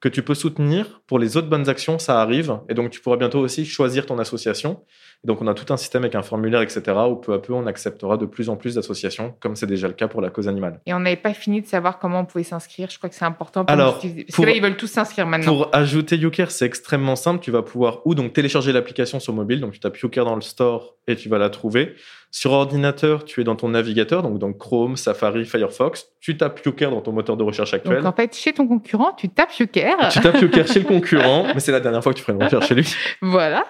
que 0.00 0.08
tu 0.08 0.24
peux 0.24 0.34
soutenir. 0.34 1.02
Pour 1.06 1.20
les 1.20 1.36
autres 1.36 1.48
bonnes 1.48 1.68
actions, 1.68 2.00
ça 2.00 2.20
arrive. 2.20 2.58
Et 2.68 2.74
donc 2.74 2.90
tu 2.90 3.00
pourras 3.00 3.16
bientôt 3.16 3.38
aussi 3.38 3.64
choisir 3.64 4.06
ton 4.06 4.18
association. 4.18 4.84
Donc, 5.24 5.40
on 5.40 5.46
a 5.46 5.54
tout 5.54 5.72
un 5.72 5.76
système 5.76 6.02
avec 6.02 6.14
un 6.14 6.22
formulaire, 6.22 6.60
etc., 6.60 6.82
où 7.08 7.16
peu 7.16 7.32
à 7.32 7.38
peu, 7.38 7.52
on 7.52 7.66
acceptera 7.66 8.16
de 8.16 8.26
plus 8.26 8.48
en 8.48 8.56
plus 8.56 8.74
d'associations, 8.74 9.34
comme 9.40 9.56
c'est 9.56 9.66
déjà 9.66 9.88
le 9.88 9.94
cas 9.94 10.08
pour 10.08 10.20
la 10.20 10.30
cause 10.30 10.48
animale. 10.48 10.80
Et 10.86 10.94
on 10.94 11.00
n'avait 11.00 11.16
pas 11.16 11.34
fini 11.34 11.62
de 11.62 11.66
savoir 11.66 11.98
comment 11.98 12.20
on 12.20 12.24
pouvait 12.24 12.44
s'inscrire. 12.44 12.90
Je 12.90 12.98
crois 12.98 13.08
que 13.08 13.16
c'est 13.16 13.24
important. 13.24 13.64
Pour 13.64 13.72
Alors, 13.72 13.94
parce 13.94 14.04
que 14.04 14.42
là, 14.42 14.52
ils 14.52 14.62
veulent 14.62 14.76
tous 14.76 14.86
s'inscrire 14.86 15.26
maintenant. 15.26 15.56
Pour 15.56 15.74
ajouter 15.74 16.16
YouCare, 16.16 16.50
c'est 16.50 16.66
extrêmement 16.66 17.16
simple. 17.16 17.42
Tu 17.42 17.50
vas 17.50 17.62
pouvoir 17.62 18.00
ou 18.04 18.14
donc 18.14 18.32
télécharger 18.32 18.72
l'application 18.72 19.20
sur 19.20 19.32
mobile. 19.32 19.60
Donc, 19.60 19.72
tu 19.72 19.80
tapes 19.80 19.98
YouCare 19.98 20.24
dans 20.24 20.34
le 20.34 20.42
store 20.42 20.94
et 21.06 21.16
tu 21.16 21.28
vas 21.28 21.38
la 21.38 21.50
trouver. 21.50 21.94
Sur 22.30 22.50
ordinateur, 22.50 23.24
tu 23.24 23.40
es 23.40 23.44
dans 23.44 23.54
ton 23.54 23.68
navigateur, 23.68 24.22
donc 24.22 24.38
dans 24.38 24.52
Chrome, 24.52 24.96
Safari, 24.96 25.44
Firefox. 25.44 26.08
Tu 26.20 26.36
tapes 26.36 26.60
YouCare 26.64 26.90
dans 26.90 27.00
ton 27.00 27.12
moteur 27.12 27.36
de 27.36 27.44
recherche 27.44 27.72
actuel. 27.74 27.98
Donc 28.02 28.06
en 28.06 28.16
fait, 28.16 28.34
chez 28.34 28.52
ton 28.52 28.66
concurrent, 28.66 29.12
tu 29.12 29.28
tapes 29.28 29.54
YouCare. 29.56 30.08
Tu 30.10 30.20
tapes 30.20 30.40
YouCare 30.40 30.66
chez 30.66 30.80
le 30.80 30.84
concurrent, 30.88 31.46
mais 31.54 31.60
c'est 31.60 31.72
la 31.72 31.80
dernière 31.80 32.02
fois 32.02 32.12
que 32.12 32.18
tu 32.18 32.24
ferais 32.24 32.36
une 32.36 32.42
recherche 32.42 32.66
chez 32.66 32.74
lui. 32.74 32.92
Voilà. 33.22 33.64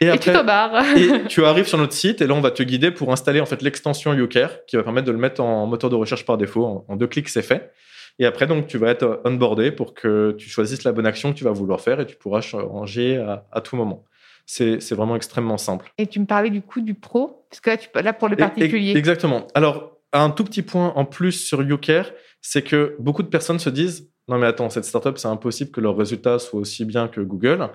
Et, 0.00 0.10
tu 0.18 0.30
te 0.30 0.42
barres. 0.44 0.96
et 0.96 1.24
tu 1.28 1.44
arrives 1.44 1.66
sur 1.66 1.78
notre 1.78 1.92
site 1.92 2.20
et 2.20 2.26
là, 2.26 2.34
on 2.34 2.40
va 2.40 2.50
te 2.50 2.62
guider 2.62 2.90
pour 2.90 3.12
installer 3.12 3.40
en 3.40 3.46
fait 3.46 3.62
l'extension 3.62 4.14
YouCare 4.14 4.64
qui 4.66 4.76
va 4.76 4.82
permettre 4.82 5.06
de 5.06 5.12
le 5.12 5.18
mettre 5.18 5.40
en 5.40 5.66
moteur 5.66 5.90
de 5.90 5.96
recherche 5.96 6.24
par 6.24 6.36
défaut. 6.36 6.84
En, 6.86 6.96
deux 6.96 7.06
clics, 7.06 7.28
c'est 7.28 7.42
fait. 7.42 7.72
Et 8.18 8.26
après, 8.26 8.46
donc, 8.46 8.66
tu 8.66 8.78
vas 8.78 8.88
être 8.90 9.20
onboardé 9.24 9.70
pour 9.70 9.94
que 9.94 10.34
tu 10.38 10.48
choisisses 10.48 10.84
la 10.84 10.92
bonne 10.92 11.06
action 11.06 11.32
que 11.32 11.38
tu 11.38 11.44
vas 11.44 11.52
vouloir 11.52 11.80
faire 11.80 12.00
et 12.00 12.06
tu 12.06 12.16
pourras 12.16 12.40
changer 12.40 13.16
à, 13.16 13.46
à 13.52 13.60
tout 13.60 13.76
moment. 13.76 14.04
C'est 14.46 14.92
vraiment 14.92 15.14
extrêmement 15.14 15.58
simple. 15.58 15.92
Et 15.98 16.06
tu 16.06 16.20
me 16.20 16.26
parlais 16.26 16.50
du 16.50 16.62
coup 16.62 16.80
du 16.80 16.94
pro, 16.94 17.44
parce 17.50 17.60
que 17.60 17.70
là, 17.70 17.76
tu, 17.76 17.88
là 17.94 18.12
pour 18.12 18.28
les 18.28 18.36
particuliers. 18.36 18.96
Exactement. 18.96 19.46
Alors, 19.54 19.98
un 20.12 20.30
tout 20.30 20.44
petit 20.44 20.62
point 20.62 20.92
en 20.96 21.04
plus 21.04 21.32
sur 21.32 21.62
YouCare, 21.62 22.06
c'est 22.40 22.62
que 22.62 22.96
beaucoup 22.98 23.22
de 23.22 23.28
personnes 23.28 23.58
se 23.58 23.68
disent 23.70 24.08
non 24.28 24.38
mais 24.38 24.46
attends, 24.46 24.68
cette 24.70 24.84
startup, 24.84 25.18
c'est 25.18 25.28
impossible 25.28 25.70
que 25.70 25.80
leurs 25.80 25.96
résultats 25.96 26.38
soient 26.38 26.60
aussi 26.60 26.84
bien 26.84 27.08
que 27.08 27.20
Google. 27.20 27.70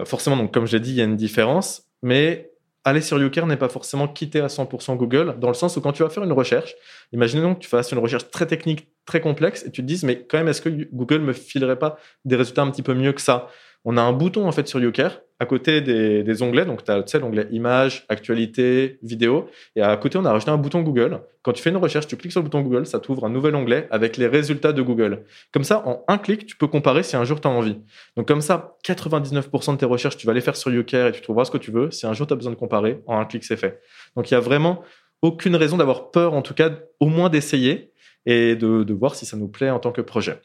Euh, 0.00 0.04
forcément, 0.04 0.36
donc, 0.36 0.52
comme 0.52 0.66
j'ai 0.66 0.80
dit, 0.80 0.90
il 0.90 0.96
y 0.96 1.00
a 1.00 1.04
une 1.04 1.16
différence, 1.16 1.84
mais 2.02 2.50
aller 2.84 3.00
sur 3.00 3.18
YouCare 3.20 3.46
n'est 3.46 3.56
pas 3.56 3.68
forcément 3.68 4.06
quitter 4.06 4.40
à 4.40 4.48
100% 4.48 4.96
Google, 4.96 5.36
dans 5.40 5.48
le 5.48 5.54
sens 5.54 5.76
où 5.76 5.80
quand 5.80 5.92
tu 5.92 6.02
vas 6.02 6.10
faire 6.10 6.22
une 6.22 6.32
recherche, 6.32 6.74
imaginons 7.12 7.54
que 7.54 7.60
tu 7.60 7.68
fasses 7.68 7.90
une 7.90 7.98
recherche 7.98 8.30
très 8.30 8.46
technique, 8.46 8.88
très 9.04 9.20
complexe, 9.20 9.64
et 9.64 9.70
tu 9.70 9.82
te 9.82 9.86
dises, 9.86 10.04
mais 10.04 10.24
quand 10.24 10.38
même, 10.38 10.48
est-ce 10.48 10.62
que 10.62 10.68
Google 10.92 11.20
me 11.20 11.32
filerait 11.32 11.78
pas 11.78 11.98
des 12.24 12.36
résultats 12.36 12.62
un 12.62 12.70
petit 12.70 12.82
peu 12.82 12.94
mieux 12.94 13.12
que 13.12 13.20
ça? 13.20 13.48
On 13.84 13.96
a 13.96 14.02
un 14.02 14.12
bouton 14.12 14.46
en 14.46 14.52
fait 14.52 14.68
sur 14.68 14.80
YouCare 14.80 15.20
à 15.38 15.46
côté 15.46 15.80
des, 15.80 16.42
onglets. 16.42 16.64
Donc, 16.64 16.82
tu 16.84 16.90
as 16.90 17.18
l'onglet 17.18 17.46
images, 17.50 18.04
actualité, 18.08 18.98
vidéo. 19.02 19.48
Et 19.74 19.82
à 19.82 19.96
côté, 19.96 20.18
on 20.18 20.24
a 20.24 20.32
rajouté 20.32 20.50
un 20.50 20.56
bouton 20.56 20.82
Google. 20.82 21.20
Quand 21.42 21.52
tu 21.52 21.62
fais 21.62 21.70
une 21.70 21.76
recherche, 21.76 22.06
tu 22.06 22.16
cliques 22.16 22.32
sur 22.32 22.40
le 22.40 22.44
bouton 22.44 22.62
Google, 22.62 22.86
ça 22.86 22.98
t'ouvre 22.98 23.24
un 23.24 23.30
nouvel 23.30 23.54
onglet 23.54 23.86
avec 23.90 24.16
les 24.16 24.26
résultats 24.26 24.72
de 24.72 24.82
Google. 24.82 25.24
Comme 25.52 25.64
ça, 25.64 25.86
en 25.86 26.04
un 26.08 26.18
clic, 26.18 26.46
tu 26.46 26.56
peux 26.56 26.66
comparer 26.66 27.02
si 27.02 27.16
un 27.16 27.24
jour 27.24 27.40
tu 27.40 27.48
as 27.48 27.50
envie. 27.50 27.78
Donc, 28.16 28.26
comme 28.26 28.40
ça, 28.40 28.76
99% 28.84 29.72
de 29.72 29.76
tes 29.76 29.86
recherches, 29.86 30.16
tu 30.16 30.26
vas 30.26 30.32
les 30.32 30.40
faire 30.40 30.56
sur 30.56 30.70
YouCare 30.72 31.08
et 31.08 31.12
tu 31.12 31.20
trouveras 31.20 31.44
ce 31.44 31.50
que 31.50 31.58
tu 31.58 31.70
veux. 31.70 31.90
Si 31.90 32.06
un 32.06 32.14
jour 32.14 32.26
tu 32.26 32.32
as 32.32 32.36
besoin 32.36 32.52
de 32.52 32.58
comparer, 32.58 33.02
en 33.06 33.18
un 33.18 33.24
clic, 33.26 33.44
c'est 33.44 33.56
fait. 33.56 33.80
Donc, 34.16 34.30
il 34.30 34.34
y 34.34 34.36
a 34.36 34.40
vraiment 34.40 34.82
aucune 35.22 35.56
raison 35.56 35.76
d'avoir 35.76 36.10
peur, 36.10 36.34
en 36.34 36.42
tout 36.42 36.54
cas, 36.54 36.70
au 37.00 37.06
moins 37.06 37.28
d'essayer 37.28 37.92
et 38.24 38.56
de 38.56 38.92
voir 38.92 39.14
si 39.14 39.26
ça 39.26 39.36
nous 39.36 39.48
plaît 39.48 39.70
en 39.70 39.78
tant 39.78 39.92
que 39.92 40.00
projet. 40.00 40.40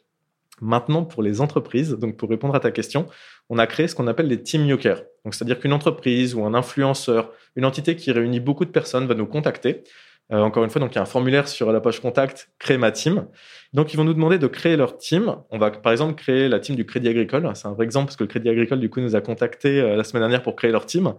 Maintenant, 0.62 1.04
pour 1.04 1.24
les 1.24 1.42
entreprises, 1.42 1.92
donc 1.92 2.18
pour 2.18 2.30
répondre 2.30 2.56
à 2.56 2.60
ta 2.60 2.72
question, 2.72 3.08
on 3.50 3.58
a 3.58 3.68
créé 3.68 3.88
ce 3.88 3.96
qu'on 3.96 4.08
appelle 4.08 4.28
les 4.28 4.42
team 4.42 4.66
Yoker. 4.66 5.04
Donc, 5.26 5.34
c'est-à-dire 5.34 5.60
qu'une 5.60 5.74
entreprise 5.74 6.36
ou 6.36 6.46
un 6.46 6.54
influenceur, 6.54 7.32
une 7.56 7.66
entité 7.66 7.96
qui 7.96 8.12
réunit 8.12 8.40
beaucoup 8.40 8.66
de 8.66 8.70
personnes 8.70 9.08
va 9.08 9.16
nous 9.16 9.26
contacter. 9.26 9.84
Euh, 10.32 10.40
encore 10.40 10.64
une 10.64 10.70
fois, 10.70 10.82
il 10.82 10.96
y 10.96 10.98
a 10.98 11.02
un 11.02 11.06
formulaire 11.06 11.48
sur 11.48 11.72
la 11.72 11.82
page 11.82 12.00
contact 12.00 12.50
Créer 12.60 12.78
ma 12.78 12.92
team. 12.92 13.28
Donc, 13.74 13.94
ils 13.94 13.98
vont 13.98 14.04
nous 14.04 14.14
demander 14.14 14.38
de 14.38 14.48
créer 14.48 14.78
leur 14.78 14.98
team. 14.98 15.36
On 15.50 15.58
va 15.58 15.72
par 15.72 15.92
exemple 15.92 16.16
créer 16.16 16.48
la 16.48 16.60
team 16.60 16.76
du 16.76 16.86
Crédit 16.86 17.10
Agricole. 17.10 17.50
C'est 17.56 17.68
un 17.68 17.74
vrai 17.74 17.86
exemple 17.86 18.06
parce 18.06 18.16
que 18.16 18.24
le 18.24 18.30
Crédit 18.30 18.50
Agricole, 18.50 18.80
du 18.80 18.90
coup, 18.90 19.02
nous 19.02 19.16
a 19.16 19.22
contacté 19.22 19.82
euh, 19.82 19.96
la 19.96 20.04
semaine 20.04 20.22
dernière 20.22 20.44
pour 20.44 20.56
créer 20.56 20.72
leur 20.72 20.86
team. 20.86 21.16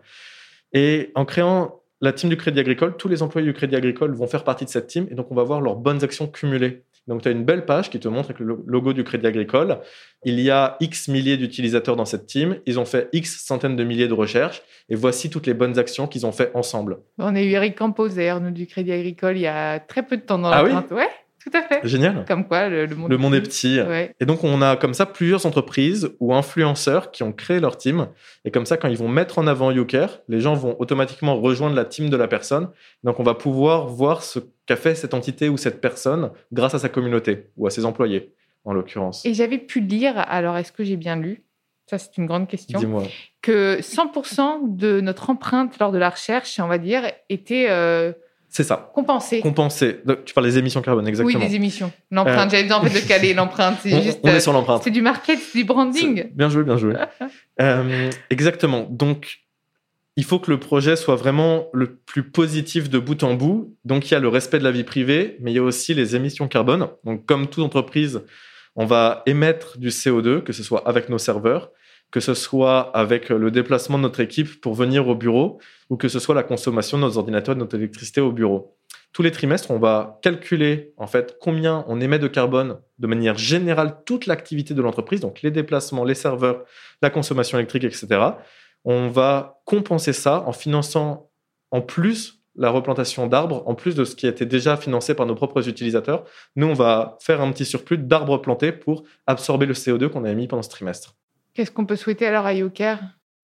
Et 0.72 1.10
en 1.14 1.24
créant 1.24 1.82
la 2.00 2.12
team 2.12 2.30
du 2.30 2.36
Crédit 2.36 2.60
Agricole, 2.60 2.96
tous 2.96 3.08
les 3.08 3.22
employés 3.22 3.46
du 3.46 3.54
Crédit 3.54 3.76
Agricole 3.76 4.14
vont 4.14 4.26
faire 4.26 4.44
partie 4.44 4.64
de 4.64 4.70
cette 4.70 4.88
team 4.88 5.06
et 5.10 5.14
donc 5.14 5.30
on 5.30 5.34
va 5.34 5.44
voir 5.44 5.60
leurs 5.60 5.76
bonnes 5.76 6.02
actions 6.02 6.26
cumulées. 6.26 6.84
Donc 7.08 7.22
tu 7.22 7.28
as 7.28 7.32
une 7.32 7.44
belle 7.44 7.66
page 7.66 7.90
qui 7.90 7.98
te 7.98 8.08
montre 8.08 8.30
avec 8.30 8.38
le 8.38 8.58
logo 8.66 8.92
du 8.92 9.02
Crédit 9.02 9.26
Agricole. 9.26 9.78
Il 10.24 10.38
y 10.38 10.50
a 10.50 10.76
X 10.80 11.08
milliers 11.08 11.36
d'utilisateurs 11.36 11.96
dans 11.96 12.04
cette 12.04 12.26
team. 12.26 12.58
Ils 12.66 12.78
ont 12.78 12.84
fait 12.84 13.08
X 13.12 13.44
centaines 13.44 13.74
de 13.74 13.82
milliers 13.82 14.08
de 14.08 14.14
recherches. 14.14 14.62
Et 14.88 14.94
voici 14.94 15.28
toutes 15.28 15.46
les 15.46 15.54
bonnes 15.54 15.78
actions 15.78 16.06
qu'ils 16.06 16.26
ont 16.26 16.32
fait 16.32 16.52
ensemble. 16.54 16.98
On 17.18 17.34
a 17.34 17.40
eu 17.40 17.50
Eric 17.50 17.76
Campos, 17.76 18.08
d'ailleurs, 18.08 18.40
nous, 18.40 18.50
du 18.50 18.66
Crédit 18.66 18.92
Agricole, 18.92 19.36
il 19.36 19.42
y 19.42 19.46
a 19.46 19.80
très 19.80 20.04
peu 20.04 20.16
de 20.16 20.22
temps 20.22 20.38
dans 20.38 20.50
la 20.50 20.58
ah 20.58 20.64
oui? 20.64 20.72
Ouais, 20.96 21.08
tout 21.42 21.50
à 21.56 21.62
fait. 21.62 21.80
Génial. 21.86 22.24
Comme 22.26 22.46
quoi, 22.46 22.68
le, 22.68 22.86
monde, 22.94 23.34
est 23.34 23.40
petit. 23.40 23.80
Et 24.20 24.26
donc, 24.26 24.44
on 24.44 24.62
a 24.62 24.76
comme 24.76 24.94
ça 24.94 25.06
plusieurs 25.06 25.44
entreprises 25.46 26.10
ou 26.20 26.34
influenceurs 26.34 27.10
qui 27.10 27.22
ont 27.22 27.32
créé 27.32 27.58
leur 27.58 27.76
team. 27.76 28.08
Et 28.44 28.50
comme 28.50 28.66
ça, 28.66 28.76
quand 28.76 28.88
ils 28.88 28.96
vont 28.96 29.08
mettre 29.08 29.38
en 29.38 29.46
avant 29.46 29.70
YouCare, 29.70 30.20
les 30.28 30.40
gens 30.40 30.54
vont 30.54 30.76
automatiquement 30.78 31.40
rejoindre 31.40 31.74
la 31.74 31.84
team 31.84 32.10
de 32.10 32.16
la 32.16 32.28
personne. 32.28 32.68
Donc, 33.02 33.18
on 33.18 33.24
va 33.24 33.34
pouvoir 33.34 33.86
voir 33.86 34.22
ce 34.22 34.38
qu'a 34.66 34.76
fait 34.76 34.94
cette 34.94 35.14
entité 35.14 35.48
ou 35.48 35.56
cette 35.56 35.80
personne 35.80 36.30
grâce 36.52 36.74
à 36.74 36.78
sa 36.78 36.88
communauté 36.88 37.50
ou 37.56 37.66
à 37.66 37.70
ses 37.70 37.84
employés, 37.84 38.32
en 38.64 38.72
l'occurrence. 38.72 39.26
Et 39.26 39.34
j'avais 39.34 39.58
pu 39.58 39.80
lire, 39.80 40.14
alors 40.16 40.56
est-ce 40.56 40.70
que 40.70 40.84
j'ai 40.84 40.96
bien 40.96 41.16
lu? 41.16 41.42
Ça, 41.86 41.98
c'est 41.98 42.16
une 42.16 42.26
grande 42.26 42.48
question. 42.48 42.78
Dis-moi. 42.78 43.02
Que 43.42 43.80
100% 43.80 44.76
de 44.76 45.00
notre 45.00 45.30
empreinte 45.30 45.78
lors 45.80 45.90
de 45.90 45.98
la 45.98 46.10
recherche, 46.10 46.60
on 46.60 46.68
va 46.68 46.78
dire, 46.78 47.02
était 47.28 47.66
euh, 47.70 48.12
c'est 48.52 48.64
ça. 48.64 48.90
Compenser. 48.94 49.40
Compenser. 49.40 50.02
Tu 50.26 50.34
parles 50.34 50.46
des 50.46 50.58
émissions 50.58 50.82
carbone, 50.82 51.08
exactement. 51.08 51.40
Oui, 51.40 51.48
des 51.48 51.56
émissions. 51.56 51.90
L'empreinte. 52.10 52.48
Euh, 52.48 52.50
J'avais 52.50 52.64
besoin 52.64 52.78
en 52.80 52.84
fait 52.84 53.00
de 53.00 53.08
caler 53.08 53.32
l'empreinte. 53.32 53.78
C'est 53.82 53.94
on, 53.94 54.02
juste. 54.02 54.20
On 54.22 54.28
est 54.28 54.40
sur 54.40 54.52
l'empreinte. 54.52 54.82
C'est 54.84 54.90
du 54.90 55.00
market, 55.00 55.38
c'est 55.38 55.58
du 55.58 55.64
branding. 55.64 56.30
Bien 56.34 56.50
joué, 56.50 56.62
bien 56.62 56.76
joué. 56.76 56.94
euh, 57.62 58.10
exactement. 58.28 58.86
Donc, 58.90 59.38
il 60.16 60.24
faut 60.24 60.38
que 60.38 60.50
le 60.50 60.60
projet 60.60 60.96
soit 60.96 61.16
vraiment 61.16 61.68
le 61.72 61.94
plus 61.94 62.24
positif 62.24 62.90
de 62.90 62.98
bout 62.98 63.22
en 63.22 63.32
bout. 63.32 63.74
Donc, 63.86 64.10
il 64.10 64.12
y 64.12 64.16
a 64.18 64.20
le 64.20 64.28
respect 64.28 64.58
de 64.58 64.64
la 64.64 64.70
vie 64.70 64.84
privée, 64.84 65.38
mais 65.40 65.50
il 65.50 65.54
y 65.54 65.58
a 65.58 65.62
aussi 65.62 65.94
les 65.94 66.14
émissions 66.14 66.46
carbone. 66.46 66.88
Donc, 67.04 67.24
comme 67.24 67.46
toute 67.46 67.64
entreprise, 67.64 68.20
on 68.76 68.84
va 68.84 69.22
émettre 69.24 69.78
du 69.78 69.88
CO2, 69.88 70.42
que 70.42 70.52
ce 70.52 70.62
soit 70.62 70.86
avec 70.86 71.08
nos 71.08 71.16
serveurs, 71.16 71.70
que 72.12 72.20
ce 72.20 72.34
soit 72.34 72.94
avec 72.94 73.30
le 73.30 73.50
déplacement 73.50 73.96
de 73.96 74.02
notre 74.02 74.20
équipe 74.20 74.60
pour 74.60 74.74
venir 74.74 75.08
au 75.08 75.16
bureau 75.16 75.58
ou 75.90 75.96
que 75.96 76.08
ce 76.08 76.20
soit 76.20 76.34
la 76.34 76.42
consommation 76.42 76.98
de 76.98 77.02
nos 77.02 77.18
ordinateurs, 77.18 77.54
de 77.54 77.60
notre 77.60 77.74
électricité 77.74 78.20
au 78.20 78.30
bureau. 78.30 78.76
Tous 79.12 79.22
les 79.22 79.30
trimestres, 79.30 79.70
on 79.70 79.78
va 79.78 80.20
calculer 80.22 80.92
en 80.98 81.06
fait 81.06 81.36
combien 81.40 81.84
on 81.88 82.00
émet 82.00 82.18
de 82.18 82.28
carbone 82.28 82.78
de 82.98 83.06
manière 83.06 83.36
générale 83.36 83.96
toute 84.04 84.26
l'activité 84.26 84.74
de 84.74 84.82
l'entreprise, 84.82 85.20
donc 85.20 85.42
les 85.42 85.50
déplacements, 85.50 86.04
les 86.04 86.14
serveurs, 86.14 86.64
la 87.00 87.10
consommation 87.10 87.58
électrique, 87.58 87.84
etc. 87.84 88.06
On 88.84 89.08
va 89.08 89.62
compenser 89.64 90.12
ça 90.12 90.44
en 90.46 90.52
finançant 90.52 91.30
en 91.70 91.80
plus 91.80 92.42
la 92.56 92.68
replantation 92.68 93.26
d'arbres, 93.26 93.62
en 93.66 93.74
plus 93.74 93.94
de 93.94 94.04
ce 94.04 94.14
qui 94.14 94.26
a 94.26 94.30
été 94.30 94.44
déjà 94.44 94.76
financé 94.76 95.14
par 95.14 95.24
nos 95.24 95.34
propres 95.34 95.66
utilisateurs. 95.66 96.24
Nous, 96.56 96.66
on 96.66 96.74
va 96.74 97.16
faire 97.20 97.40
un 97.40 97.50
petit 97.52 97.64
surplus 97.64 97.96
d'arbres 97.96 98.38
plantés 98.38 98.72
pour 98.72 99.04
absorber 99.26 99.64
le 99.64 99.72
CO2 99.72 100.10
qu'on 100.10 100.24
a 100.24 100.30
émis 100.30 100.48
pendant 100.48 100.62
ce 100.62 100.68
trimestre. 100.68 101.16
Qu'est-ce 101.54 101.70
qu'on 101.70 101.86
peut 101.86 101.96
souhaiter 101.96 102.26
alors 102.26 102.46
à 102.46 102.54
YouCare 102.54 102.98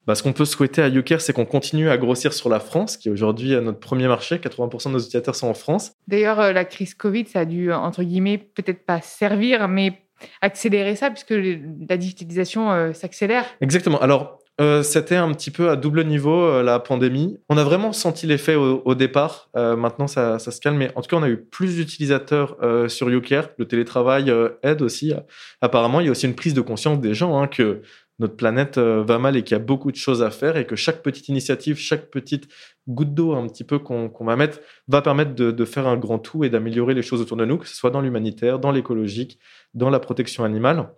bah, 0.06 0.14
ce 0.14 0.22
qu'on 0.22 0.32
peut 0.32 0.46
souhaiter 0.46 0.80
à 0.80 0.88
YouCare, 0.88 1.20
c'est 1.20 1.34
qu'on 1.34 1.44
continue 1.44 1.90
à 1.90 1.98
grossir 1.98 2.32
sur 2.32 2.48
la 2.48 2.60
France, 2.60 2.96
qui 2.96 3.08
est 3.08 3.10
aujourd'hui 3.10 3.50
notre 3.60 3.78
premier 3.78 4.08
marché. 4.08 4.36
80% 4.36 4.86
de 4.86 4.92
nos 4.92 4.98
utilisateurs 5.00 5.36
sont 5.36 5.48
en 5.48 5.54
France. 5.54 5.92
D'ailleurs, 6.06 6.40
euh, 6.40 6.52
la 6.54 6.64
crise 6.64 6.94
Covid, 6.94 7.26
ça 7.26 7.40
a 7.40 7.44
dû, 7.44 7.70
entre 7.70 8.02
guillemets, 8.02 8.38
peut-être 8.38 8.86
pas 8.86 9.02
servir, 9.02 9.68
mais 9.68 10.00
accélérer 10.40 10.96
ça, 10.96 11.10
puisque 11.10 11.34
la 11.34 11.98
digitalisation 11.98 12.70
euh, 12.70 12.94
s'accélère. 12.94 13.44
Exactement. 13.60 14.00
Alors, 14.00 14.38
euh, 14.60 14.82
c'était 14.82 15.14
un 15.14 15.32
petit 15.32 15.52
peu 15.52 15.70
à 15.70 15.76
double 15.76 16.04
niveau 16.04 16.42
euh, 16.42 16.64
la 16.64 16.80
pandémie. 16.80 17.38
On 17.48 17.56
a 17.56 17.64
vraiment 17.64 17.92
senti 17.92 18.26
l'effet 18.26 18.56
au, 18.56 18.94
départ. 18.96 19.50
Euh, 19.56 19.76
maintenant, 19.76 20.08
ça, 20.08 20.38
se 20.38 20.60
calme. 20.60 20.76
Mais 20.76 20.90
en 20.96 21.02
tout 21.02 21.08
cas, 21.08 21.16
on 21.16 21.22
a 21.22 21.28
eu 21.28 21.36
plus 21.36 21.76
d'utilisateurs 21.76 22.56
sur 22.90 23.10
YouCare. 23.10 23.50
Le 23.58 23.66
télétravail 23.66 24.32
aide 24.62 24.82
aussi. 24.82 25.12
Apparemment, 25.60 26.00
il 26.00 26.06
y 26.06 26.08
a 26.08 26.12
aussi 26.12 26.26
une 26.26 26.34
prise 26.34 26.54
de 26.54 26.60
conscience 26.60 27.00
des 27.00 27.14
gens 27.14 27.40
hein, 27.40 27.46
que 27.46 27.82
notre 28.18 28.34
planète 28.34 28.78
va 28.78 29.18
mal 29.18 29.36
et 29.36 29.44
qu'il 29.44 29.56
y 29.56 29.60
a 29.60 29.62
beaucoup 29.62 29.92
de 29.92 29.96
choses 29.96 30.24
à 30.24 30.30
faire 30.30 30.56
et 30.56 30.66
que 30.66 30.74
chaque 30.74 31.02
petite 31.02 31.28
initiative, 31.28 31.76
chaque 31.76 32.10
petite 32.10 32.48
goutte 32.88 33.14
d'eau 33.14 33.34
un 33.34 33.46
petit 33.46 33.62
peu 33.62 33.78
qu'on 33.78 34.10
va 34.24 34.34
mettre 34.34 34.58
va 34.88 35.02
permettre 35.02 35.36
de, 35.36 35.52
de 35.52 35.64
faire 35.64 35.86
un 35.86 35.96
grand 35.96 36.18
tout 36.18 36.42
et 36.42 36.50
d'améliorer 36.50 36.94
les 36.94 37.02
choses 37.02 37.20
autour 37.20 37.36
de 37.36 37.44
nous, 37.44 37.58
que 37.58 37.68
ce 37.68 37.76
soit 37.76 37.90
dans 37.90 38.00
l'humanitaire, 38.00 38.58
dans 38.58 38.72
l'écologique, 38.72 39.38
dans 39.74 39.90
la 39.90 40.00
protection 40.00 40.42
animale. 40.42 40.88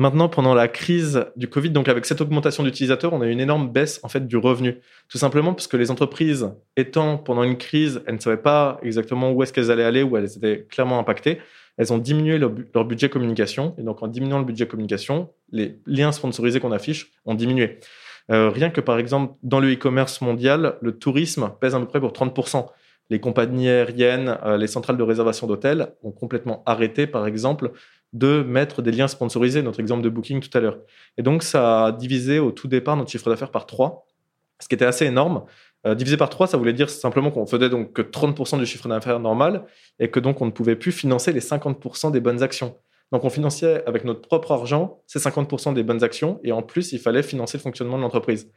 Maintenant, 0.00 0.30
pendant 0.30 0.54
la 0.54 0.66
crise 0.66 1.26
du 1.36 1.46
Covid, 1.46 1.68
donc 1.72 1.86
avec 1.86 2.06
cette 2.06 2.22
augmentation 2.22 2.62
d'utilisateurs, 2.62 3.12
on 3.12 3.20
a 3.20 3.26
eu 3.26 3.32
une 3.32 3.40
énorme 3.40 3.70
baisse 3.70 4.00
en 4.02 4.08
fait 4.08 4.26
du 4.26 4.38
revenu. 4.38 4.78
Tout 5.10 5.18
simplement 5.18 5.52
parce 5.52 5.66
que 5.66 5.76
les 5.76 5.90
entreprises 5.90 6.50
étant 6.74 7.18
pendant 7.18 7.42
une 7.42 7.58
crise, 7.58 8.00
elles 8.06 8.14
ne 8.14 8.18
savaient 8.18 8.38
pas 8.38 8.80
exactement 8.82 9.30
où 9.30 9.42
est-ce 9.42 9.52
qu'elles 9.52 9.70
allaient 9.70 9.84
aller, 9.84 10.02
où 10.02 10.16
elles 10.16 10.38
étaient 10.38 10.66
clairement 10.70 10.98
impactées. 10.98 11.36
Elles 11.76 11.92
ont 11.92 11.98
diminué 11.98 12.38
leur, 12.38 12.86
budget 12.86 13.10
communication. 13.10 13.74
Et 13.76 13.82
donc, 13.82 14.02
en 14.02 14.08
diminuant 14.08 14.38
le 14.38 14.46
budget 14.46 14.66
communication, 14.66 15.28
les 15.52 15.78
liens 15.84 16.12
sponsorisés 16.12 16.60
qu'on 16.60 16.72
affiche 16.72 17.12
ont 17.26 17.34
diminué. 17.34 17.78
Euh, 18.32 18.48
rien 18.48 18.70
que 18.70 18.80
par 18.80 18.98
exemple, 18.98 19.34
dans 19.42 19.60
le 19.60 19.70
e-commerce 19.70 20.22
mondial, 20.22 20.78
le 20.80 20.92
tourisme 20.92 21.52
pèse 21.60 21.74
à 21.74 21.78
peu 21.78 21.84
près 21.84 22.00
pour 22.00 22.12
30%. 22.12 22.68
Les 23.10 23.20
compagnies 23.20 23.68
aériennes, 23.68 24.38
euh, 24.46 24.56
les 24.56 24.68
centrales 24.68 24.96
de 24.96 25.02
réservation 25.02 25.46
d'hôtels 25.46 25.92
ont 26.02 26.12
complètement 26.12 26.62
arrêté, 26.64 27.06
par 27.06 27.26
exemple, 27.26 27.72
de 28.12 28.42
mettre 28.42 28.82
des 28.82 28.90
liens 28.90 29.08
sponsorisés, 29.08 29.62
notre 29.62 29.80
exemple 29.80 30.02
de 30.02 30.08
Booking 30.08 30.40
tout 30.40 30.56
à 30.56 30.60
l'heure. 30.60 30.78
Et 31.16 31.22
donc, 31.22 31.42
ça 31.42 31.86
a 31.86 31.92
divisé 31.92 32.38
au 32.38 32.50
tout 32.50 32.68
départ 32.68 32.96
notre 32.96 33.10
chiffre 33.10 33.30
d'affaires 33.30 33.50
par 33.50 33.66
3, 33.66 34.06
ce 34.60 34.68
qui 34.68 34.74
était 34.74 34.84
assez 34.84 35.06
énorme. 35.06 35.44
Euh, 35.86 35.94
divisé 35.94 36.16
par 36.16 36.28
3, 36.28 36.46
ça 36.46 36.56
voulait 36.56 36.72
dire 36.72 36.90
simplement 36.90 37.30
qu'on 37.30 37.46
faisait 37.46 37.70
donc 37.70 37.92
que 37.92 38.02
30% 38.02 38.58
du 38.58 38.66
chiffre 38.66 38.86
d'affaires 38.88 39.18
normal 39.18 39.64
et 39.98 40.10
que 40.10 40.20
donc 40.20 40.42
on 40.42 40.46
ne 40.46 40.50
pouvait 40.50 40.76
plus 40.76 40.92
financer 40.92 41.32
les 41.32 41.40
50% 41.40 42.10
des 42.10 42.20
bonnes 42.20 42.42
actions. 42.42 42.76
Donc 43.12 43.24
on 43.24 43.30
finançait 43.30 43.82
avec 43.86 44.04
notre 44.04 44.20
propre 44.20 44.52
argent 44.52 45.02
ces 45.06 45.18
50% 45.18 45.72
des 45.72 45.82
bonnes 45.82 46.04
actions 46.04 46.38
et 46.44 46.52
en 46.52 46.62
plus 46.62 46.92
il 46.92 46.98
fallait 46.98 47.22
financer 47.22 47.56
le 47.56 47.62
fonctionnement 47.62 47.96
de 47.96 48.02
l'entreprise. 48.02 48.52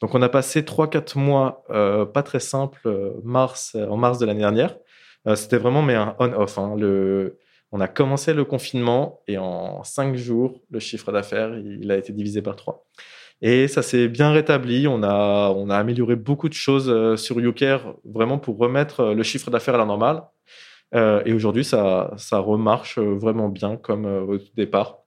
Donc 0.00 0.14
on 0.14 0.22
a 0.22 0.28
passé 0.28 0.62
3-4 0.62 1.18
mois 1.18 1.64
euh, 1.70 2.06
pas 2.06 2.22
très 2.22 2.40
simples 2.40 2.80
euh, 2.86 3.10
mars, 3.24 3.74
en 3.74 3.96
mars 3.96 4.18
de 4.18 4.26
l'année 4.26 4.40
dernière. 4.40 4.76
C'était 5.34 5.58
vraiment 5.58 5.82
mais 5.82 5.96
un 5.96 6.16
on-off. 6.18 6.56
Hein. 6.56 6.76
Le, 6.78 7.38
on 7.72 7.80
a 7.80 7.88
commencé 7.88 8.34
le 8.34 8.44
confinement 8.44 9.20
et 9.28 9.38
en 9.38 9.84
cinq 9.84 10.16
jours, 10.16 10.60
le 10.70 10.80
chiffre 10.80 11.12
d'affaires, 11.12 11.56
il 11.58 11.90
a 11.90 11.96
été 11.96 12.12
divisé 12.12 12.42
par 12.42 12.56
trois. 12.56 12.86
Et 13.42 13.68
ça 13.68 13.82
s'est 13.82 14.08
bien 14.08 14.32
rétabli. 14.32 14.86
On 14.86 15.02
a, 15.02 15.50
on 15.56 15.70
a 15.70 15.76
amélioré 15.76 16.16
beaucoup 16.16 16.48
de 16.48 16.54
choses 16.54 16.90
euh, 16.90 17.16
sur 17.16 17.40
YouCare 17.40 17.94
vraiment 18.04 18.38
pour 18.38 18.58
remettre 18.58 19.00
euh, 19.00 19.14
le 19.14 19.22
chiffre 19.22 19.50
d'affaires 19.50 19.76
à 19.76 19.78
la 19.78 19.86
normale. 19.86 20.22
Euh, 20.94 21.22
et 21.24 21.32
aujourd'hui, 21.32 21.64
ça, 21.64 22.12
ça 22.16 22.38
remarche 22.38 22.98
vraiment 22.98 23.48
bien 23.48 23.76
comme 23.76 24.04
au 24.04 24.38
départ. 24.56 24.98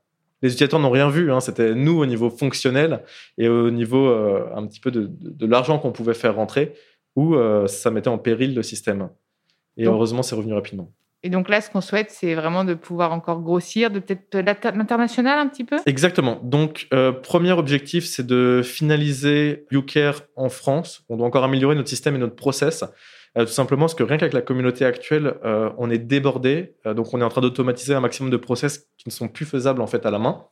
Les 0.42 0.50
utilisateurs 0.50 0.80
n'ont 0.80 0.90
rien 0.90 1.10
vu. 1.10 1.32
Hein. 1.32 1.42
C'était 1.42 1.76
nous 1.76 2.00
au 2.00 2.06
niveau 2.06 2.30
fonctionnel 2.30 3.04
et 3.38 3.48
au 3.50 3.70
niveau 3.70 4.08
un 4.10 4.66
petit 4.68 4.80
peu 4.80 4.92
de, 4.92 5.10
de, 5.10 5.46
l'argent 5.46 5.80
qu'on 5.80 5.92
pouvait 5.92 6.14
faire 6.14 6.36
rentrer 6.36 6.74
où 7.16 7.36
ça 7.68 7.92
mettait 7.92 8.10
en 8.10 8.18
péril 8.18 8.54
le 8.56 8.64
système. 8.64 9.10
Et 9.78 9.86
heureusement, 9.86 10.22
c'est 10.22 10.36
revenu 10.36 10.54
rapidement. 10.54 10.92
Et 11.26 11.30
donc 11.30 11.48
là, 11.48 11.62
ce 11.62 11.70
qu'on 11.70 11.80
souhaite, 11.80 12.12
c'est 12.12 12.36
vraiment 12.36 12.66
de 12.66 12.74
pouvoir 12.74 13.14
encore 13.14 13.42
grossir, 13.42 13.90
de 13.90 14.00
peut-être 14.00 14.36
l'international 14.46 15.40
un 15.40 15.48
petit 15.48 15.64
peu? 15.64 15.78
Exactement. 15.86 16.40
Donc, 16.44 16.88
euh, 16.94 17.14
premier 17.14 17.54
objectif, 17.54 18.06
c'est 18.06 18.28
de 18.28 18.62
finaliser 18.62 19.66
YouCare 19.72 20.24
en 20.36 20.50
France. 20.50 21.06
On 21.08 21.16
doit 21.16 21.26
encore 21.26 21.46
améliorer 21.46 21.76
notre 21.76 21.88
système 21.88 22.16
et 22.16 22.18
notre 22.18 22.36
process. 22.36 22.84
Euh, 23.38 23.46
tout 23.46 23.52
simplement 23.52 23.84
parce 23.84 23.96
que 23.96 24.04
rien 24.04 24.18
qu'avec 24.18 24.34
la 24.34 24.42
communauté 24.42 24.84
actuelle, 24.84 25.36
euh, 25.46 25.70
on 25.78 25.90
est 25.90 25.98
débordé. 25.98 26.76
donc, 26.86 27.14
on 27.14 27.22
est 27.22 27.24
en 27.24 27.30
train 27.30 27.42
d'automatiser 27.42 27.94
un 27.94 28.02
maximum 28.02 28.30
de 28.30 28.38
process 28.38 28.90
qui 28.98 29.08
ne 29.08 29.12
sont 29.12 29.30
plus 29.30 29.46
faisables 29.46 29.82
en 29.82 29.88
fait 29.88 30.06
à 30.06 30.12
la 30.12 30.20
main. 30.20 30.44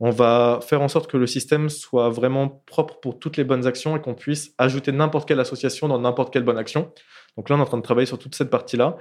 On 0.00 0.10
va 0.10 0.60
faire 0.62 0.82
en 0.82 0.88
sorte 0.88 1.10
que 1.10 1.16
le 1.16 1.26
système 1.26 1.68
soit 1.70 2.10
vraiment 2.10 2.62
propre 2.66 3.00
pour 3.00 3.18
toutes 3.18 3.36
les 3.36 3.44
bonnes 3.44 3.66
actions 3.66 3.96
et 3.96 4.00
qu'on 4.00 4.14
puisse 4.14 4.54
ajouter 4.58 4.92
n'importe 4.92 5.28
quelle 5.28 5.40
association 5.40 5.88
dans 5.88 5.98
n'importe 5.98 6.32
quelle 6.32 6.42
bonne 6.42 6.58
action. 6.58 6.92
Donc 7.36 7.48
là, 7.48 7.56
on 7.56 7.58
est 7.58 7.62
en 7.62 7.66
train 7.66 7.78
de 7.78 7.82
travailler 7.82 8.06
sur 8.06 8.18
toute 8.18 8.34
cette 8.34 8.50
partie-là. 8.50 8.96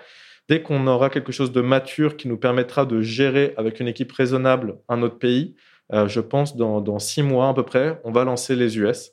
Dès 0.49 0.63
qu'on 0.63 0.87
aura 0.87 1.11
quelque 1.11 1.31
chose 1.31 1.51
de 1.51 1.61
mature 1.61 2.17
qui 2.17 2.27
nous 2.27 2.37
permettra 2.37 2.87
de 2.87 3.01
gérer 3.01 3.53
avec 3.55 3.79
une 3.79 3.87
équipe 3.87 4.11
raisonnable 4.11 4.79
un 4.89 5.03
autre 5.03 5.19
pays, 5.19 5.55
euh, 5.93 6.07
je 6.07 6.19
pense 6.19 6.55
dans, 6.57 6.97
six 6.97 7.21
mois 7.21 7.49
à 7.49 7.53
peu 7.53 7.61
près, 7.61 8.01
on 8.03 8.11
va 8.11 8.23
lancer 8.23 8.55
les 8.55 8.79
US. 8.79 9.11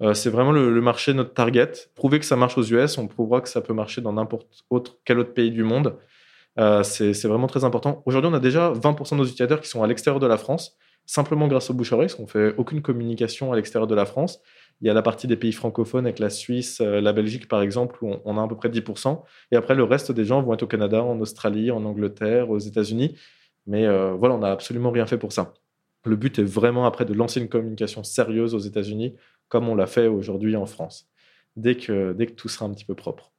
Euh, 0.00 0.12
c'est 0.12 0.28
vraiment 0.28 0.50
le, 0.50 0.80
marché 0.80 1.14
notre 1.14 1.34
target. 1.34 1.70
Prouver 1.94 2.18
que 2.18 2.24
ça 2.24 2.34
marche 2.34 2.58
aux 2.58 2.64
US, 2.64 2.98
on 2.98 3.06
prouvera 3.06 3.40
que 3.40 3.48
ça 3.48 3.60
peut 3.60 3.72
marcher 3.72 4.00
dans 4.00 4.12
n'importe 4.12 4.64
autre, 4.70 4.98
quel 5.04 5.20
autre 5.20 5.32
pays 5.32 5.52
du 5.52 5.62
monde. 5.62 5.96
Euh, 6.58 6.82
c'est 6.82 7.28
vraiment 7.28 7.46
très 7.46 7.62
important. 7.62 8.02
Aujourd'hui, 8.04 8.28
on 8.32 8.34
a 8.34 8.40
déjà 8.40 8.72
20% 8.72 9.12
de 9.12 9.16
nos 9.18 9.24
utilisateurs 9.24 9.60
qui 9.60 9.68
sont 9.68 9.84
à 9.84 9.86
l'extérieur 9.86 10.18
de 10.18 10.26
la 10.26 10.36
France, 10.36 10.76
simplement 11.06 11.46
grâce 11.46 11.70
au 11.70 11.74
bouche-oreille, 11.74 12.08
parce 12.08 12.16
qu'on 12.16 12.26
fait 12.26 12.56
aucune 12.56 12.82
communication 12.82 13.52
à 13.52 13.56
l'extérieur 13.56 13.86
de 13.86 13.94
la 13.94 14.04
France. 14.04 14.40
Il 14.82 14.88
y 14.88 14.90
a 14.90 14.94
la 14.94 15.02
partie 15.02 15.28
des 15.28 15.36
pays 15.36 15.52
francophones 15.52 16.06
avec 16.06 16.18
la 16.18 16.28
Suisse, 16.28 16.80
euh, 16.80 17.00
la 17.00 17.12
Belgique 17.12 17.46
par 17.48 17.62
exemple, 17.62 18.02
où 18.02 18.16
on 18.24 18.36
a 18.36 18.42
à 18.42 18.48
peu 18.48 18.56
près 18.56 18.68
10%. 18.68 19.22
Et 19.52 19.56
après, 19.56 19.76
le 19.76 19.84
reste 19.84 20.10
des 20.10 20.24
gens 20.24 20.42
vont 20.42 20.54
être 20.54 20.64
au 20.64 20.66
Canada, 20.66 21.02
en 21.04 21.20
Australie, 21.20 21.70
en 21.70 21.84
Angleterre, 21.84 22.50
aux 22.50 22.58
États-Unis. 22.58 23.16
Mais 23.66 23.86
euh, 23.86 24.12
voilà, 24.12 24.34
on 24.34 24.38
n'a 24.38 24.50
absolument 24.50 24.90
rien 24.90 25.06
fait 25.06 25.18
pour 25.18 25.32
ça. 25.32 25.54
Le 26.04 26.16
but 26.16 26.38
est 26.40 26.44
vraiment 26.44 26.84
après 26.84 27.04
de 27.04 27.14
lancer 27.14 27.40
une 27.40 27.48
communication 27.48 28.02
sérieuse 28.02 28.54
aux 28.54 28.58
États-Unis, 28.58 29.14
comme 29.48 29.68
on 29.68 29.76
l'a 29.76 29.86
fait 29.86 30.08
aujourd'hui 30.08 30.56
en 30.56 30.66
France, 30.66 31.08
dès 31.54 31.76
que, 31.76 32.12
dès 32.12 32.26
que 32.26 32.32
tout 32.32 32.48
sera 32.48 32.66
un 32.66 32.72
petit 32.72 32.84
peu 32.84 32.96
propre. 32.96 33.31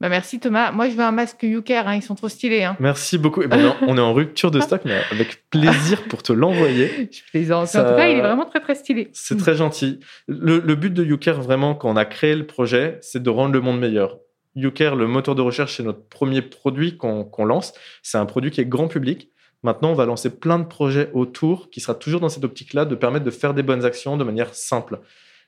Bah 0.00 0.08
merci 0.08 0.38
Thomas. 0.38 0.70
Moi, 0.70 0.88
je 0.88 0.94
veux 0.94 1.02
un 1.02 1.10
masque 1.10 1.42
YouCare, 1.42 1.88
hein. 1.88 1.96
ils 1.96 2.02
sont 2.02 2.14
trop 2.14 2.28
stylés. 2.28 2.62
Hein. 2.62 2.76
Merci 2.78 3.18
beaucoup. 3.18 3.42
Eh 3.42 3.48
ben, 3.48 3.74
on 3.82 3.96
est 3.96 4.00
en 4.00 4.14
rupture 4.14 4.52
de 4.52 4.60
stock, 4.60 4.82
mais 4.84 5.00
avec 5.10 5.50
plaisir 5.50 6.04
pour 6.04 6.22
te 6.22 6.32
l'envoyer. 6.32 7.08
Je 7.12 7.20
plaisante. 7.30 7.74
En 7.74 7.84
tout 7.84 7.96
cas, 7.96 8.08
il 8.08 8.18
est 8.18 8.22
vraiment 8.22 8.44
très 8.44 8.60
très 8.60 8.76
stylé. 8.76 9.10
C'est 9.12 9.36
très 9.36 9.56
gentil. 9.56 9.98
Le, 10.28 10.60
but 10.76 10.94
de 10.94 11.04
YouCare, 11.04 11.40
vraiment, 11.42 11.74
quand 11.74 11.90
on 11.90 11.96
a 11.96 12.04
créé 12.04 12.36
le 12.36 12.46
projet, 12.46 12.98
c'est 13.00 13.22
de 13.22 13.30
rendre 13.30 13.52
le 13.52 13.60
monde 13.60 13.80
meilleur. 13.80 14.18
YouCare, 14.54 14.94
le 14.94 15.08
moteur 15.08 15.34
de 15.34 15.42
recherche, 15.42 15.76
c'est 15.76 15.82
notre 15.82 16.06
premier 16.08 16.42
produit 16.42 16.96
qu'on 16.96 17.44
lance. 17.44 17.72
C'est 18.02 18.18
un 18.18 18.26
produit 18.26 18.52
qui 18.52 18.60
est 18.60 18.66
grand 18.66 18.86
public. 18.86 19.30
Maintenant, 19.64 19.90
on 19.90 19.94
va 19.94 20.06
lancer 20.06 20.30
plein 20.30 20.60
de 20.60 20.64
projets 20.64 21.10
autour 21.12 21.70
qui 21.70 21.80
sera 21.80 21.96
toujours 21.96 22.20
dans 22.20 22.28
cette 22.28 22.44
optique-là 22.44 22.84
de 22.84 22.94
permettre 22.94 23.24
de 23.24 23.30
faire 23.32 23.52
des 23.52 23.64
bonnes 23.64 23.84
actions 23.84 24.16
de 24.16 24.22
manière 24.22 24.54
simple. 24.54 25.00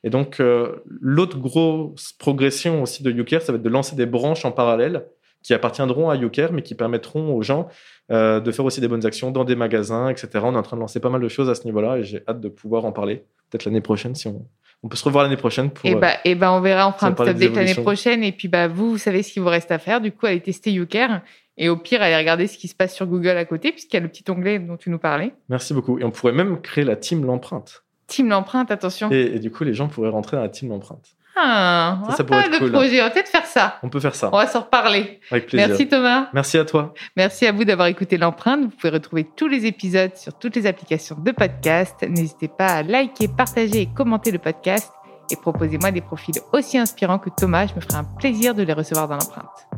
Et 0.02 0.10
donc, 0.10 0.40
euh, 0.40 0.82
l'autre 0.86 1.38
grosse 1.38 2.12
progression 2.14 2.82
aussi 2.82 3.02
de 3.02 3.10
YouCare, 3.10 3.42
ça 3.42 3.52
va 3.52 3.56
être 3.56 3.62
de 3.62 3.68
lancer 3.68 3.96
des 3.96 4.06
branches 4.06 4.44
en 4.44 4.52
parallèle 4.52 5.06
qui 5.42 5.54
appartiendront 5.54 6.10
à 6.10 6.16
YouCare, 6.16 6.52
mais 6.52 6.62
qui 6.62 6.74
permettront 6.74 7.34
aux 7.34 7.42
gens 7.42 7.68
euh, 8.10 8.40
de 8.40 8.52
faire 8.52 8.64
aussi 8.64 8.80
des 8.80 8.88
bonnes 8.88 9.06
actions 9.06 9.30
dans 9.30 9.44
des 9.44 9.56
magasins, 9.56 10.08
etc. 10.08 10.28
On 10.42 10.54
est 10.54 10.58
en 10.58 10.62
train 10.62 10.76
de 10.76 10.82
lancer 10.82 11.00
pas 11.00 11.08
mal 11.08 11.20
de 11.20 11.28
choses 11.28 11.48
à 11.48 11.54
ce 11.54 11.64
niveau-là 11.64 11.98
et 11.98 12.04
j'ai 12.04 12.22
hâte 12.28 12.40
de 12.40 12.48
pouvoir 12.48 12.84
en 12.84 12.92
parler. 12.92 13.24
Peut-être 13.50 13.64
l'année 13.64 13.80
prochaine, 13.80 14.14
si 14.14 14.28
on, 14.28 14.46
on 14.82 14.88
peut 14.88 14.96
se 14.96 15.04
revoir 15.04 15.24
l'année 15.24 15.36
prochaine 15.36 15.70
pour. 15.70 15.86
Et 15.86 15.92
eh 15.92 15.94
bah, 15.94 16.12
et 16.24 16.34
bah, 16.34 16.52
on 16.52 16.60
verra, 16.60 16.88
on 16.88 16.92
fera 16.92 17.08
un 17.08 17.12
petit 17.12 17.30
update 17.30 17.54
l'année 17.54 17.74
prochaine. 17.74 18.24
Et 18.24 18.32
puis, 18.32 18.48
bah, 18.48 18.68
vous, 18.68 18.92
vous 18.92 18.98
savez 18.98 19.22
ce 19.22 19.32
qu'il 19.32 19.42
vous 19.42 19.48
reste 19.48 19.70
à 19.70 19.78
faire. 19.78 20.00
Du 20.00 20.12
coup, 20.12 20.26
allez 20.26 20.40
tester 20.40 20.72
YouCare. 20.72 21.20
Et 21.58 21.68
au 21.68 21.76
pire, 21.76 22.00
allez 22.00 22.16
regarder 22.16 22.46
ce 22.46 22.56
qui 22.56 22.68
se 22.68 22.74
passe 22.74 22.94
sur 22.94 23.06
Google 23.06 23.36
à 23.36 23.44
côté, 23.44 23.72
puisqu'il 23.72 23.96
y 23.96 23.98
a 23.98 24.00
le 24.00 24.08
petit 24.08 24.24
onglet 24.30 24.58
dont 24.58 24.78
tu 24.78 24.88
nous 24.88 24.98
parlais. 24.98 25.34
Merci 25.50 25.74
beaucoup. 25.74 25.98
Et 25.98 26.04
on 26.04 26.10
pourrait 26.10 26.32
même 26.32 26.60
créer 26.62 26.84
la 26.84 26.96
team 26.96 27.24
L'Empreinte. 27.24 27.84
Team 28.11 28.29
l'empreinte, 28.29 28.70
attention. 28.70 29.09
Et, 29.11 29.38
du 29.38 29.51
coup, 29.51 29.62
les 29.62 29.73
gens 29.73 29.87
pourraient 29.87 30.11
rentrer 30.11 30.37
dans 30.37 30.42
la 30.42 30.49
team 30.49 30.68
l'empreinte. 30.68 31.14
Ah, 31.37 32.01
ça, 32.11 32.16
ça 32.16 32.25
pourrait 32.25 32.46
être 32.46 32.59
cool. 32.59 32.73
projet. 32.73 33.01
On 33.01 33.05
va 33.05 33.11
peut-être 33.11 33.29
faire 33.29 33.46
ça. 33.46 33.79
On 33.85 33.88
peut 33.88 34.01
faire 34.01 34.16
ça. 34.16 34.31
On 34.33 34.37
va 34.37 34.49
s'en 34.49 34.62
reparler. 34.62 35.20
Avec 35.31 35.46
plaisir. 35.46 35.68
Merci 35.68 35.88
Thomas. 35.88 36.29
Merci 36.35 36.59
à 36.59 36.64
toi. 36.64 36.92
Merci 37.16 37.46
à 37.46 37.53
vous 37.53 37.64
d'avoir 37.64 37.87
écouté 37.87 38.18
l'empreinte. 38.18 38.62
Vous 38.62 38.70
pouvez 38.70 38.90
retrouver 38.90 39.27
tous 39.37 39.46
les 39.46 39.64
épisodes 39.64 40.14
sur 40.16 40.37
toutes 40.37 40.57
les 40.57 40.66
applications 40.66 41.16
de 41.18 41.31
podcast. 41.31 41.94
N'hésitez 42.03 42.49
pas 42.49 42.66
à 42.66 42.83
liker, 42.83 43.29
partager 43.29 43.83
et 43.83 43.87
commenter 43.87 44.33
le 44.33 44.38
podcast. 44.38 44.90
Et 45.31 45.37
proposez-moi 45.37 45.92
des 45.92 46.01
profils 46.01 46.35
aussi 46.53 46.77
inspirants 46.77 47.20
que 47.20 47.31
Thomas. 47.31 47.66
Je 47.68 47.75
me 47.75 47.81
ferai 47.81 47.94
un 47.94 48.05
plaisir 48.18 48.55
de 48.55 48.64
les 48.64 48.73
recevoir 48.73 49.07
dans 49.07 49.14
l'empreinte. 49.14 49.68